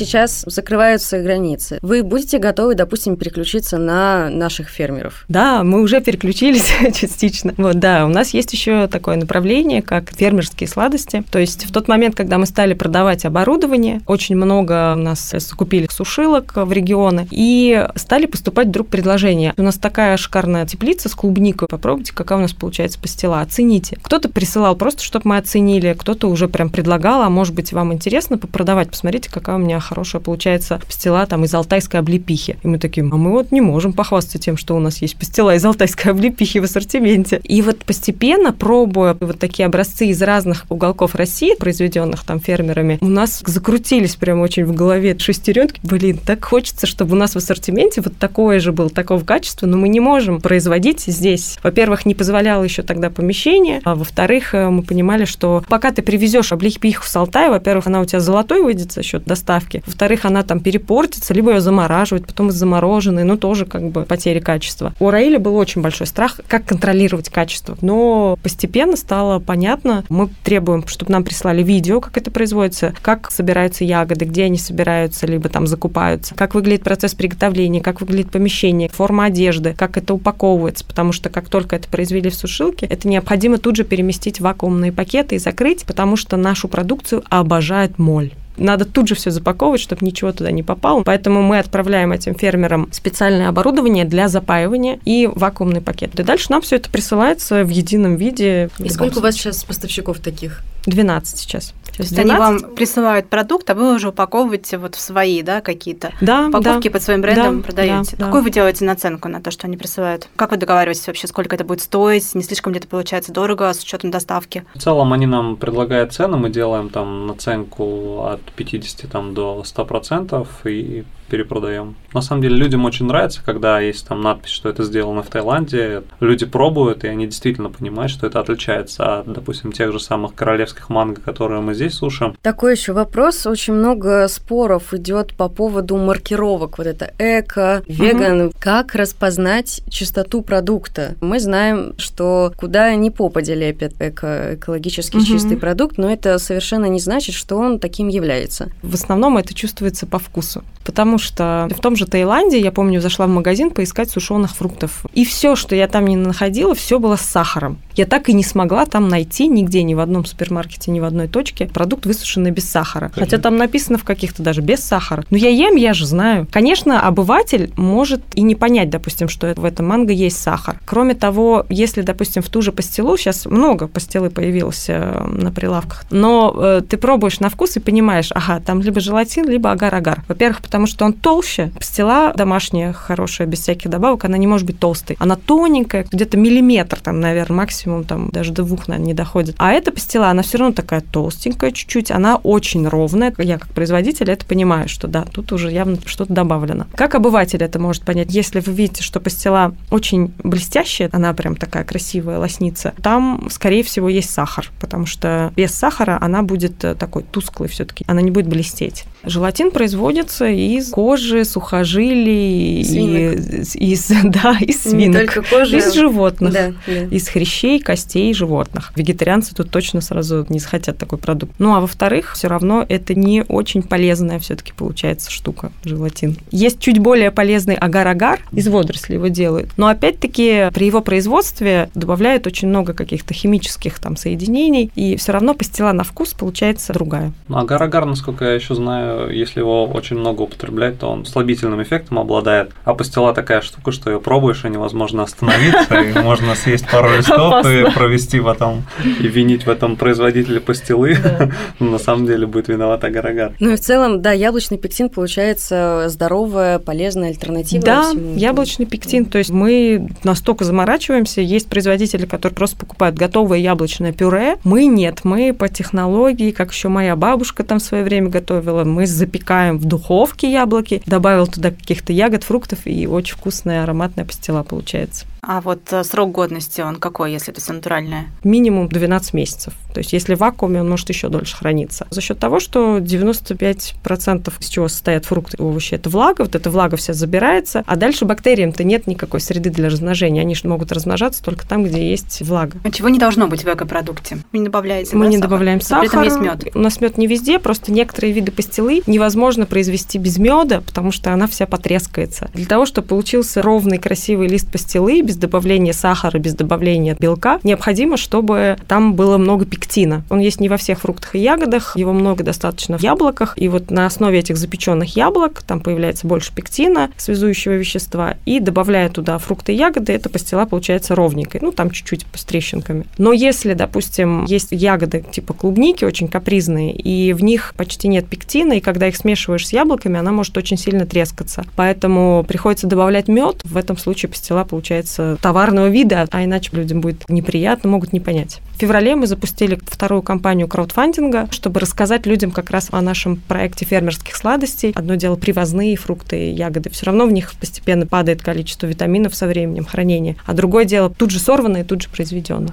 Сейчас 0.03 0.43
закрываются 0.49 1.23
границы. 1.23 1.79
Вы 1.81 2.03
будете 2.03 2.39
готовы, 2.39 2.75
допустим, 2.75 3.17
переключиться 3.17 3.79
на 3.79 4.31
наших 4.31 4.69
фермеров? 4.69 5.25
Да, 5.29 5.63
мы 5.63 5.81
уже 5.81 6.01
переключились 6.01 6.73
частично. 6.93 7.55
Вот, 7.57 7.79
да, 7.79 8.05
у 8.05 8.09
нас 8.09 8.31
есть 8.35 8.53
еще 8.53 8.89
такое 8.89 9.15
направление, 9.15 9.81
как 9.81 10.11
фермерские 10.11 10.69
сладости. 10.69 11.23
То 11.31 11.39
есть 11.39 11.67
в 11.67 11.73
тот 11.73 11.87
момент, 11.87 12.17
когда 12.17 12.39
мы 12.39 12.47
стали 12.47 12.75
продавать 12.75 13.25
оборудование, 13.25 14.01
очень 14.09 14.35
много 14.35 14.95
у 14.95 14.99
нас 14.99 15.33
купили 15.57 15.87
сушилок 15.89 16.53
в 16.57 16.73
регионы 16.73 17.29
и 17.31 17.87
стали 17.95 18.27
поступать 18.27 18.67
вдруг 18.67 18.89
предложения. 18.89 19.55
У 19.57 19.63
нас 19.63 19.77
такая 19.77 20.17
шикарная 20.17 20.67
теплица 20.67 21.09
с 21.11 21.15
клубникой. 21.15 21.69
Попробуйте, 21.69 22.13
какая 22.13 22.39
у 22.39 22.43
нас 22.43 22.53
получается 22.53 22.99
пастила. 22.99 23.41
Оцените. 23.41 23.99
Кто-то 24.03 24.29
присылал 24.29 24.75
просто, 24.75 25.05
чтобы 25.05 25.29
мы 25.29 25.37
оценили, 25.37 25.95
кто-то 25.97 26.29
уже 26.29 26.49
прям 26.49 26.71
предлагал, 26.71 27.23
а 27.23 27.31
может 27.31 27.55
быть, 27.55 27.73
вам 27.73 27.93
интересно 27.93 28.37
попродавать, 28.37 28.91
посмотрите, 28.91 29.31
какая 29.31 29.55
у 29.55 29.61
меня 29.61 29.77
хорошая 29.93 30.23
получается 30.23 30.81
пастила 30.87 31.27
там 31.27 31.45
из 31.45 31.53
алтайской 31.53 32.01
облепихи. 32.01 32.57
И 32.63 32.67
мы 32.67 32.79
такие, 32.79 33.03
а 33.03 33.17
мы 33.17 33.31
вот 33.31 33.53
не 33.53 33.61
можем 33.61 33.93
похвастаться 33.93 34.39
тем, 34.39 34.57
что 34.57 34.75
у 34.75 34.79
нас 34.79 35.03
есть 35.03 35.19
пастила 35.19 35.55
из 35.55 35.63
алтайской 35.67 36.13
облепихи 36.13 36.61
в 36.61 36.65
ассортименте. 36.65 37.43
И 37.45 37.61
вот 37.61 37.85
постепенно, 37.85 38.53
пробуя 38.53 39.15
вот 39.21 39.39
такие 39.39 39.67
образцы 39.67 40.07
из 40.07 40.23
разных 40.23 40.65
уголков 40.71 41.15
России, 41.15 41.55
произведенных 41.57 42.25
там 42.25 42.41
фермерами, 42.41 42.97
у 43.03 43.09
нас 43.09 43.43
закрутились 43.45 44.17
прям 44.17 44.41
очень 44.41 44.65
в 44.65 44.75
голове 44.75 45.19
шестеренки. 45.19 45.79
Блин, 45.83 46.19
так 46.25 46.43
хочется, 46.43 46.87
чтобы 46.87 47.13
у 47.13 47.17
нас 47.17 47.35
в 47.35 47.37
ассортименте 47.37 48.01
вот 48.01 48.17
такое 48.17 48.61
же 48.61 48.73
было, 48.73 48.89
такого 48.89 49.23
качества, 49.23 49.67
но 49.67 49.77
мы 49.77 49.89
не 49.89 50.01
можем 50.01 50.41
производить 50.41 51.03
здесь. 51.03 51.59
Во-первых, 51.63 52.07
не 52.07 52.15
позволяло 52.15 52.65
еще 52.65 52.83
тогда 52.83 53.11
помещение, 53.11 53.83
а 53.85 53.95
во-вторых, 53.95 54.55
э, 54.55 54.71
мы 54.71 54.83
понимали, 54.83 55.27
что 55.27 55.63
пока 55.69 55.91
ты 55.91 56.01
привезешь 56.01 56.53
облепиху 56.53 57.05
с 57.05 57.15
Алтая, 57.15 57.51
во-первых, 57.51 57.87
она 57.89 58.01
у 58.01 58.07
тебя 58.07 58.21
золотой 58.21 58.63
выйдет 58.63 58.93
за 58.93 59.03
счет 59.03 59.25
доставки, 59.25 59.72
доставки. 59.73 59.83
Во-вторых, 59.87 60.25
она 60.25 60.43
там 60.43 60.61
перепортится, 60.61 61.35
либо 61.35 61.53
ее 61.53 61.61
замораживать, 61.61 62.27
потом 62.27 62.49
из 62.49 62.55
замороженной, 62.55 63.25
ну, 63.25 63.37
тоже 63.37 63.67
как 63.67 63.91
бы 63.91 64.03
потери 64.03 64.41
качества. 64.41 64.95
У 64.99 65.11
Раиля 65.11 65.39
был 65.39 65.57
очень 65.57 65.83
большой 65.83 66.07
страх, 66.07 66.41
как 66.47 66.65
контролировать 66.65 67.29
качество. 67.29 67.77
Но 67.81 68.39
постепенно 68.43 68.97
стало 68.97 69.39
понятно, 69.39 70.05
мы 70.09 70.29
требуем, 70.43 70.87
чтобы 70.87 71.13
нам 71.13 71.25
прислали 71.25 71.63
видео, 71.63 72.01
как 72.01 72.17
это 72.17 72.31
производится, 72.31 72.95
как 73.03 73.31
собираются 73.31 73.85
ягоды, 73.85 74.25
где 74.25 74.45
они 74.45 74.59
собираются, 74.59 75.27
либо 75.27 75.49
там 75.49 75.67
закупаются, 75.67 76.35
как 76.35 76.55
выглядит 76.55 76.85
процесс 76.85 77.15
приготовления, 77.15 77.81
как 77.81 78.01
выглядит 78.01 78.31
помещение, 78.31 78.89
форма 78.89 79.27
одежды, 79.27 79.75
как 79.77 79.97
это 79.97 80.15
упаковывается, 80.15 80.85
потому 80.85 81.13
что 81.13 81.31
как 81.31 81.49
только 81.49 81.77
это 81.77 81.89
произвели 81.89 82.31
в 82.31 82.35
сушилке, 82.35 82.87
это 82.87 83.09
необходимо 83.09 83.59
тут 83.59 83.77
же 83.77 83.85
переместить 83.85 84.39
в 84.39 84.43
вакуумные 84.43 84.93
пакеты 84.93 85.37
и 85.37 85.39
закрыть, 85.39 85.85
потому 85.85 86.17
что 86.17 86.37
нашу 86.37 86.69
продукцию 86.69 87.23
обожает 87.29 87.99
моль. 87.99 88.33
Надо 88.57 88.85
тут 88.85 89.09
же 89.09 89.15
все 89.15 89.31
запаковывать, 89.31 89.81
чтобы 89.81 90.05
ничего 90.05 90.33
туда 90.33 90.51
не 90.51 90.63
попало. 90.63 91.03
Поэтому 91.03 91.43
мы 91.43 91.59
отправляем 91.59 92.13
этим 92.13 92.35
фермерам 92.35 92.89
специальное 92.93 93.49
оборудование 93.49 94.05
для 94.05 94.29
запаивания 94.29 94.99
и 95.05 95.29
вакуумный 95.33 95.81
пакет. 95.81 96.19
И 96.19 96.23
дальше 96.23 96.47
нам 96.51 96.61
все 96.63 96.77
это 96.77 96.91
присылается 96.91 97.65
в 97.65 97.69
едином 97.69 98.17
виде. 98.17 98.71
И 98.79 98.89
сколько 98.89 99.19
у 99.19 99.21
вас 99.23 99.35
сейчас 99.35 99.65
поставщиков 99.65 100.19
таких? 100.19 100.63
12 100.87 101.39
сейчас. 101.39 101.75
То 101.97 102.03
есть 102.03 102.15
12... 102.15 102.19
они 102.19 102.39
вам 102.39 102.75
присылают 102.75 103.29
продукт, 103.29 103.69
а 103.71 103.75
вы 103.75 103.95
уже 103.95 104.09
упаковываете 104.09 104.79
вот 104.79 104.95
в 104.95 105.01
свои, 105.01 105.43
да, 105.43 105.61
какие-то 105.61 106.13
да, 106.21 106.49
упаковки 106.49 106.89
да, 106.89 106.93
под 106.93 107.03
своим 107.03 107.21
брендом 107.21 107.59
да, 107.59 107.67
продаете. 107.67 108.17
Да, 108.17 108.27
Какую 108.27 108.43
да. 108.43 108.45
вы 108.45 108.51
делаете 108.51 108.85
наценку 108.85 109.29
на 109.29 109.41
то, 109.41 109.51
что 109.51 109.67
они 109.67 109.77
присылают? 109.77 110.29
Как 110.37 110.51
вы 110.51 110.57
договариваетесь 110.57 111.07
вообще, 111.07 111.27
сколько 111.27 111.55
это 111.55 111.65
будет 111.65 111.81
стоить? 111.81 112.35
Не 112.35 112.43
слишком 112.43 112.73
где-то 112.73 112.89
получается 112.89 113.33
дорого 113.33 113.73
с 113.73 113.83
учетом 113.83 114.11
доставки? 114.11 114.65
В 114.75 114.81
целом 114.81 115.13
они 115.13 115.27
нам 115.27 115.57
предлагают 115.57 116.13
цену, 116.13 116.39
мы 116.39 116.51
делаем 116.51 116.89
там 116.89 117.27
наценку 117.27 118.25
от 118.25 118.41
50 118.57 119.11
там, 119.11 119.35
до 119.35 119.63
100% 119.65 120.47
и 120.65 121.05
перепродаем. 121.33 121.95
На 122.13 122.21
самом 122.21 122.43
деле 122.43 122.57
людям 122.57 122.85
очень 122.85 123.07
нравится, 123.07 123.43
когда 123.43 123.81
есть 123.81 124.07
там 124.07 124.21
надпись, 124.21 124.51
что 124.51 124.69
это 124.69 124.85
сделано 124.85 125.23
в 125.23 125.29
Таиланде. 125.29 126.03
Люди 126.21 126.45
пробуют, 126.45 127.05
и 127.05 127.09
они 127.09 127.25
действительно 127.25 127.71
понимают, 127.71 128.13
что 128.13 128.27
это 128.27 128.39
отличается 128.39 129.21
от, 129.21 129.33
допустим, 129.33 129.73
тех 129.73 129.93
же 129.93 129.99
самых 129.99 130.35
королевских 130.35 130.91
манго, 130.91 131.23
которые 131.23 131.63
мы 131.63 131.73
здесь 131.83 131.99
слушаем. 131.99 132.37
Такой 132.43 132.73
еще 132.73 132.93
вопрос. 132.93 133.47
Очень 133.47 133.75
много 133.75 134.27
споров 134.29 134.95
идет 134.95 135.35
по 135.35 135.49
поводу 135.49 135.97
маркировок. 135.97 136.79
Вот 136.79 136.87
это 136.87 137.13
эко, 137.19 137.83
веган. 137.87 138.47
Угу. 138.47 138.55
Как 138.59 138.95
распознать 138.95 139.83
чистоту 139.89 140.43
продукта? 140.43 141.15
Мы 141.21 141.41
знаем, 141.41 141.95
что 141.99 142.53
куда 142.57 142.95
ни 142.95 143.11
попадя 143.11 143.55
лепят 143.55 143.95
эко, 143.99 144.55
экологически 144.55 145.17
угу. 145.17 145.25
чистый 145.25 145.57
продукт, 145.57 145.99
но 145.99 146.11
это 146.11 146.39
совершенно 146.39 146.87
не 146.87 147.01
значит, 147.01 147.35
что 147.35 147.57
он 147.57 147.79
таким 147.79 148.09
является. 148.09 148.71
В 148.83 148.95
основном 148.95 149.39
это 149.39 149.55
чувствуется 149.55 150.07
по 150.07 150.19
вкусу. 150.19 150.63
Потому 150.85 151.19
что 151.19 151.69
в 151.71 151.81
том 151.81 151.97
же 151.97 152.07
Таиланде, 152.07 152.59
я 152.59 152.73
помню, 152.73 153.01
зашла 153.01 153.27
в 153.27 153.31
магазин 153.31 153.71
поискать 153.71 154.11
сушеных 154.11 154.51
фруктов. 154.53 155.07
И 155.15 155.25
все, 155.25 155.55
что 155.55 155.77
я 155.77 155.87
там 155.87 156.07
не 156.07 156.17
находила, 156.17 156.75
все 156.75 156.99
было 156.99 157.17
с 157.17 157.23
сахаром. 157.23 157.79
Я 157.95 158.07
так 158.07 158.29
и 158.29 158.33
не 158.33 158.43
смогла 158.43 158.87
там 158.87 159.09
найти 159.09 159.47
нигде, 159.47 159.83
ни 159.83 159.95
в 159.95 160.01
одном 160.01 160.25
супермаркете, 160.25 160.91
ни 160.91 161.01
в 161.01 161.05
одной 161.05 161.29
точке 161.29 161.67
продукт 161.73 162.07
высушенный 162.07 162.51
без 162.51 162.71
сахара. 162.71 163.11
Хотя 163.15 163.39
там 163.39 163.57
написано 163.57 163.99
в 163.99 164.05
каких-то 164.05 164.43
даже 164.43 164.61
без 164.61 164.81
сахара. 164.81 165.25
Но 165.31 165.37
я 165.37 165.49
ем, 165.49 165.77
я 165.77 165.95
же 165.95 166.07
знаю. 166.07 166.47
Конечно, 166.51 167.01
обыватель 167.01 167.73
может 167.77 168.23
и 168.35 168.43
не 168.43 168.55
понять, 168.55 168.91
допустим, 168.91 169.29
что 169.29 169.53
в 169.57 169.65
этом 169.65 169.87
манго 169.87 170.13
есть 170.13 170.41
сахар. 170.41 170.79
Кроме 170.85 171.15
того, 171.15 171.67
если, 171.69 172.03
допустим, 172.03 172.43
в 172.43 172.49
ту 172.49 172.63
же 172.63 172.73
пастилу, 172.73 173.17
сейчас 173.17 173.47
много 173.47 173.89
пастилы 173.89 174.31
появилось 174.31 174.87
э, 174.89 175.25
на 175.25 175.51
прилавках, 175.51 176.05
но 176.11 176.55
э, 176.57 176.83
ты 176.89 176.97
пробуешь 176.97 177.41
на 177.41 177.49
вкус 177.49 177.77
и 177.77 177.81
понимаешь, 177.81 178.31
ага, 178.33 178.61
там 178.61 178.81
либо 178.81 179.01
желатин, 179.01 179.49
либо 179.49 179.71
агар-агар. 179.71 180.23
Во-первых, 180.29 180.63
потому 180.63 180.87
что 180.87 181.05
он 181.05 181.13
толще. 181.13 181.73
Пастила 181.79 182.33
домашняя, 182.37 182.93
хорошая, 182.93 183.47
без 183.47 183.61
всяких 183.61 183.91
добавок, 183.91 184.25
она 184.25 184.37
не 184.39 184.47
может 184.47 184.67
быть 184.67 184.79
толстой. 184.79 185.17
Она 185.19 185.37
тоненькая, 185.37 186.07
где-то 186.11 186.37
миллиметр, 186.37 187.01
там, 187.01 187.21
наверное, 187.21 187.59
максимум, 187.59 188.05
там, 188.05 188.31
даже 188.31 188.53
до 188.53 188.65
двух, 188.65 188.89
наверное, 188.89 189.07
не 189.07 189.15
доходит. 189.15 189.55
А 189.59 189.73
эта 189.73 189.93
пастила, 189.93 190.29
она 190.29 190.43
все 190.43 190.59
равно 190.59 190.75
такая 190.75 191.01
толстенькая 191.01 191.62
чуть-чуть, 191.71 192.11
она 192.11 192.37
очень 192.37 192.87
ровная. 192.87 193.33
Я 193.39 193.59
как 193.59 193.69
производитель 193.69 194.31
это 194.31 194.45
понимаю, 194.47 194.89
что 194.89 195.07
да, 195.07 195.23
тут 195.23 195.53
уже 195.53 195.71
явно 195.71 195.99
что-то 196.05 196.33
добавлено. 196.33 196.87
Как 196.95 197.15
обыватель 197.15 197.63
это 197.63 197.79
может 197.79 198.05
понять? 198.05 198.29
Если 198.31 198.61
вы 198.61 198.73
видите, 198.73 199.03
что 199.03 199.21
пастила 199.21 199.75
очень 199.91 200.33
блестящая, 200.43 201.09
она 201.13 201.33
прям 201.35 201.57
такая 201.57 201.85
красивая, 201.85 202.39
лосница, 202.39 202.95
там, 203.03 203.49
скорее 203.51 203.83
всего, 203.83 204.09
есть 204.09 204.31
сахар, 204.31 204.71
потому 204.81 205.07
что 205.07 205.53
без 205.57 205.73
сахара 205.73 206.19
она 206.21 206.43
будет 206.43 206.85
э, 206.85 206.95
такой 206.95 207.23
тусклый 207.23 207.69
все-таки, 207.69 208.05
она 208.09 208.21
не 208.21 208.31
будет 208.31 208.49
блестеть. 208.49 209.05
Желатин 209.25 209.71
производится 209.71 210.47
из 210.47 210.91
кожи, 210.91 211.45
сухожилий, 211.45 212.85
Свинок. 212.85 213.35
из, 213.35 213.77
из, 213.77 214.09
да, 214.25 214.57
из 214.61 214.83
свинок. 214.83 215.33
Только 215.33 215.43
кожа. 215.43 215.77
Из 215.77 215.93
животных. 215.93 216.53
Да, 216.53 216.73
да. 216.87 216.93
Из 217.05 217.29
хрящей, 217.29 217.79
костей 217.79 218.35
животных. 218.35 218.93
Вегетарианцы 218.97 219.55
тут 219.55 219.71
точно 219.71 220.01
сразу 220.01 220.45
не 220.49 220.59
захотят 220.59 220.99
такой 220.99 221.19
продукт. 221.19 221.52
Ну, 221.59 221.75
а 221.75 221.81
во-вторых, 221.81 222.33
все 222.35 222.49
равно 222.49 222.85
это 222.89 223.15
не 223.15 223.45
очень 223.49 223.83
полезная 223.83 224.39
все-таки 224.39 224.73
получается 224.73 225.31
штука, 225.31 225.73
желатин. 225.85 226.37
Есть 226.51 226.81
чуть 226.81 226.99
более 226.99 227.31
полезный 227.31 227.75
агар-агар, 227.75 228.41
из 228.53 228.69
водорослей 228.69 229.17
его 229.17 229.29
делают. 229.29 229.71
Но 229.77 229.89
опять-таки 229.89 230.71
при 230.73 230.87
его 230.87 231.01
производстве 231.01 231.91
добавляют 231.95 232.47
очень 232.47 232.69
много 232.69 232.95
каких-то 232.95 233.35
химических 233.35 233.99
там 233.99 234.17
соединений, 234.17 234.91
и 234.95 235.17
все 235.17 235.33
равно 235.33 235.55
пастила 235.55 235.93
на 235.93 236.05
вкус 236.05 236.35
получается 236.35 236.93
другая. 236.93 237.33
Ну, 237.49 237.59
агар-агар, 237.59 238.05
насколько 238.05 238.45
я 238.45 238.55
еще 238.55 238.75
знаю, 238.75 239.31
если 239.31 239.61
его 239.61 239.87
очень 239.87 240.17
много 240.17 240.43
употреблять, 240.43 240.99
то 240.99 241.09
он 241.09 241.25
слабительным 241.25 241.83
эффектом 241.83 242.19
обладает. 242.19 242.73
А 242.85 242.95
пастила 242.95 243.33
такая 243.35 243.61
штука, 243.61 243.93
что 243.93 244.11
ее 244.11 244.21
пробуешь, 244.21 244.65
и 244.65 244.69
невозможно 244.69 245.23
остановиться, 245.23 246.01
и 246.01 246.13
можно 246.19 246.55
съесть 246.55 246.89
пару 246.89 247.17
листов 247.17 247.67
и 247.67 247.91
провести 247.91 248.41
потом, 248.41 248.85
и 249.05 249.27
винить 249.29 249.67
в 249.67 249.71
этом 249.71 249.97
производителя 249.97 250.61
пастилы. 250.61 251.17
Но 251.41 251.42
На 251.81 251.99
самом 251.99 252.27
деле 252.27 252.47
будет 252.47 252.69
виноват 252.69 253.05
агар-агар. 253.05 253.55
Ну 253.61 253.71
и 253.71 253.77
в 253.77 253.81
целом, 253.81 254.23
да, 254.23 254.33
яблочный 254.33 254.79
пектин 254.79 255.09
получается 255.09 256.07
здоровая, 256.09 256.79
полезная 256.79 257.31
альтернатива 257.31 257.85
Да, 257.85 258.13
яблочный 258.35 258.87
пектин. 258.87 259.25
То 259.27 259.39
есть 259.39 259.51
мы 259.51 260.09
настолько 260.25 260.65
заморачиваемся. 260.65 261.41
Есть 261.41 261.69
производители, 261.69 262.27
которые 262.27 262.55
просто 262.55 262.77
покупают 262.77 263.17
готовое 263.17 263.59
яблочное 263.59 264.13
пюре. 264.13 264.57
Мы 264.65 264.87
нет. 264.87 265.21
Мы 265.25 265.53
по 265.53 265.69
технологии, 265.69 266.51
как 266.51 266.73
еще 266.73 266.89
моя 266.89 267.17
бабушка 267.17 267.65
там 267.65 267.79
в 267.79 267.83
свое 267.83 268.05
время 268.05 268.29
готовила, 268.29 268.85
мы 268.85 269.07
запекаем 269.07 269.79
в 269.79 269.85
духовке 269.85 270.51
яблоки, 270.51 271.03
добавил 271.07 271.47
туда 271.47 271.71
каких-то 271.71 272.13
ягод, 272.13 272.45
фруктов, 272.45 272.81
и 272.87 273.07
очень 273.07 273.37
вкусная 273.37 273.83
ароматная 273.85 274.25
пастила 274.25 274.63
получается. 274.63 275.27
А 275.45 275.61
вот 275.61 275.93
э, 275.93 276.05
срок 276.05 276.31
годности 276.31 276.83
он 276.83 277.01
какой, 277.01 277.33
если 277.33 277.53
это 277.53 277.61
все 277.61 277.73
натуральное? 277.73 278.27
Минимум 278.45 278.89
12 278.89 279.35
месяцев. 279.35 279.75
То 279.93 279.99
есть 279.99 280.13
если 280.13 280.37
в 280.37 280.39
вакууме, 280.39 280.81
он 280.81 280.89
может 280.89 281.09
еще 281.09 281.29
дольше 281.29 281.57
храниться. 281.57 282.07
За 282.11 282.21
счет 282.21 282.39
того, 282.39 282.61
что 282.61 282.99
95% 282.99 284.53
из 284.61 284.69
чего 284.69 284.87
состоят 284.87 285.25
фрукты 285.25 285.57
и 285.59 285.61
овощи, 285.61 285.95
это 285.95 286.11
влага, 286.11 286.43
вот 286.43 286.55
эта 286.55 286.71
влага 286.71 286.97
вся 286.97 287.13
забирается, 287.13 287.83
а 287.87 287.97
дальше 287.97 288.25
бактериям-то 288.25 288.85
нет 288.85 289.09
никакой 289.09 289.41
среды 289.41 289.71
для 289.71 289.89
размножения. 289.89 290.43
Они 290.43 290.55
же 290.55 290.69
могут 290.69 290.93
размножаться 290.93 291.43
только 291.43 291.67
там, 291.67 291.83
где 291.83 292.09
есть 292.09 292.41
влага. 292.43 292.79
А 292.85 292.93
чего 292.93 293.09
не 293.09 293.19
должно 293.19 293.49
быть 293.49 293.65
в 293.65 293.67
эко-продукте? 293.67 294.39
Вы 294.53 294.61
не 294.61 294.67
добавляете 294.67 295.17
Мы 295.17 295.25
да, 295.25 295.31
не 295.31 295.37
сахар? 295.39 295.51
добавляем 295.51 295.81
сахар. 295.81 296.09
При 296.09 296.09
этом 296.09 296.23
есть 296.23 296.39
мед. 296.39 296.77
У 296.77 296.79
нас 296.79 297.01
мед 297.01 297.19
не 297.19 297.27
везде, 297.27 297.59
просто 297.59 297.91
некоторые 297.91 298.33
виды 298.33 298.53
пастилы 298.53 299.03
невозможно 299.09 299.67
произвести 299.67 300.19
без 300.19 300.39
меда, 300.39 300.83
потому 300.83 301.11
что 301.11 301.33
она 301.33 301.49
вся 301.49 301.67
потрескается. 301.67 302.49
Для 302.55 302.67
того, 302.67 302.87
чтобы 302.87 303.09
получился 303.09 303.61
ровный 303.61 303.99
красивый 303.99 304.47
лист 304.47 304.71
пастилы 304.71 305.21
без 305.33 305.39
добавления 305.39 305.95
сахара, 305.95 306.39
без 306.39 306.55
добавления 306.55 307.17
белка, 307.19 307.59
необходимо, 307.63 308.19
чтобы 308.19 308.77
там 308.87 309.15
было 309.15 309.39
много 309.39 309.65
пектина. 309.65 310.25
Он 310.29 310.41
есть 310.41 310.61
не 310.61 310.69
во 310.69 310.77
всех 310.77 311.01
фруктах 311.01 311.35
и 311.35 311.39
ягодах, 311.39 311.97
его 311.97 312.13
много 312.13 312.45
достаточно 312.45 312.99
в 312.99 313.03
яблоках, 313.03 313.55
и 313.57 313.69
вот 313.69 313.91
на 313.91 314.05
основе 314.05 314.39
этих 314.39 314.59
запеченных 314.59 315.17
яблок 315.17 315.63
там 315.63 315.81
появляется 315.81 316.27
больше 316.27 316.55
пектина, 316.55 317.11
связующего 317.17 317.73
вещества, 317.73 318.37
и 318.45 318.61
добавляя 318.61 319.09
туда 319.09 319.39
фрукты 319.39 319.73
и 319.73 319.77
ягоды, 319.77 320.13
эта 320.13 320.29
пастила 320.29 320.67
получается 320.67 321.15
ровненькой, 321.15 321.63
ну 321.63 321.73
там 321.73 321.91
чуть-чуть 321.91 322.27
с 322.35 322.45
трещинками. 322.45 323.07
Но 323.17 323.33
если, 323.33 323.73
допустим, 323.73 324.45
есть 324.45 324.69
ягоды 324.71 325.25
типа 325.31 325.55
клубники 325.55 326.05
очень 326.05 326.29
капризные, 326.29 326.93
и 326.93 327.33
в 327.33 327.43
них 327.43 327.73
почти 327.79 328.09
нет 328.09 328.29
пектина, 328.29 328.75
и 328.75 328.81
когда 328.81 329.09
их 329.09 329.17
смешиваешь 329.17 329.67
с 329.67 329.73
яблоками, 329.73 330.19
она 330.19 330.31
может 330.31 330.55
очень 330.59 330.77
сильно 330.77 331.07
трескаться. 331.07 331.65
Поэтому 331.75 332.45
приходится 332.47 332.87
добавлять 332.87 333.29
мед. 333.29 333.63
В 333.65 333.79
этом 333.79 333.97
случае 333.97 334.29
пастила 334.29 334.65
получается 334.65 335.22
товарного 335.41 335.89
вида, 335.89 336.27
а 336.31 336.45
иначе 336.45 336.71
людям 336.73 337.01
будет 337.01 337.29
неприятно, 337.29 337.91
могут 337.91 338.13
не 338.13 338.21
понять. 338.21 338.61
В 338.77 338.81
феврале 338.81 339.17
мы 339.17 339.27
запустили 339.27 339.79
вторую 339.87 340.23
кампанию 340.23 340.69
краудфандинга, 340.69 341.49
чтобы 341.51 341.81
рассказать 341.81 342.27
людям 342.27 342.51
как 342.51 342.71
раз 342.71 342.89
о 342.91 343.01
нашем 343.01 343.37
проекте 343.37 343.85
фермерских 343.85 344.37
сладостей. 344.37 344.93
Одно 344.95 345.15
дело 345.15 345.37
привозные 345.37 345.97
фрукты 345.97 346.51
и 346.51 346.53
ягоды, 346.53 346.91
все 346.91 347.07
равно 347.07 347.27
в 347.27 347.33
них 347.33 347.53
постепенно 347.55 348.07
падает 348.07 348.43
количество 348.43 348.87
витаминов 348.87 349.35
со 349.35 349.47
временем 349.47 349.85
хранения. 349.85 350.37
А 350.47 350.55
другое 350.55 350.85
дело 350.85 351.11
тут 351.11 351.31
же 351.31 351.39
сорвано 351.39 351.79
и 351.79 351.85
тут 351.85 352.03
же 352.03 352.09
произведено. 352.09 352.69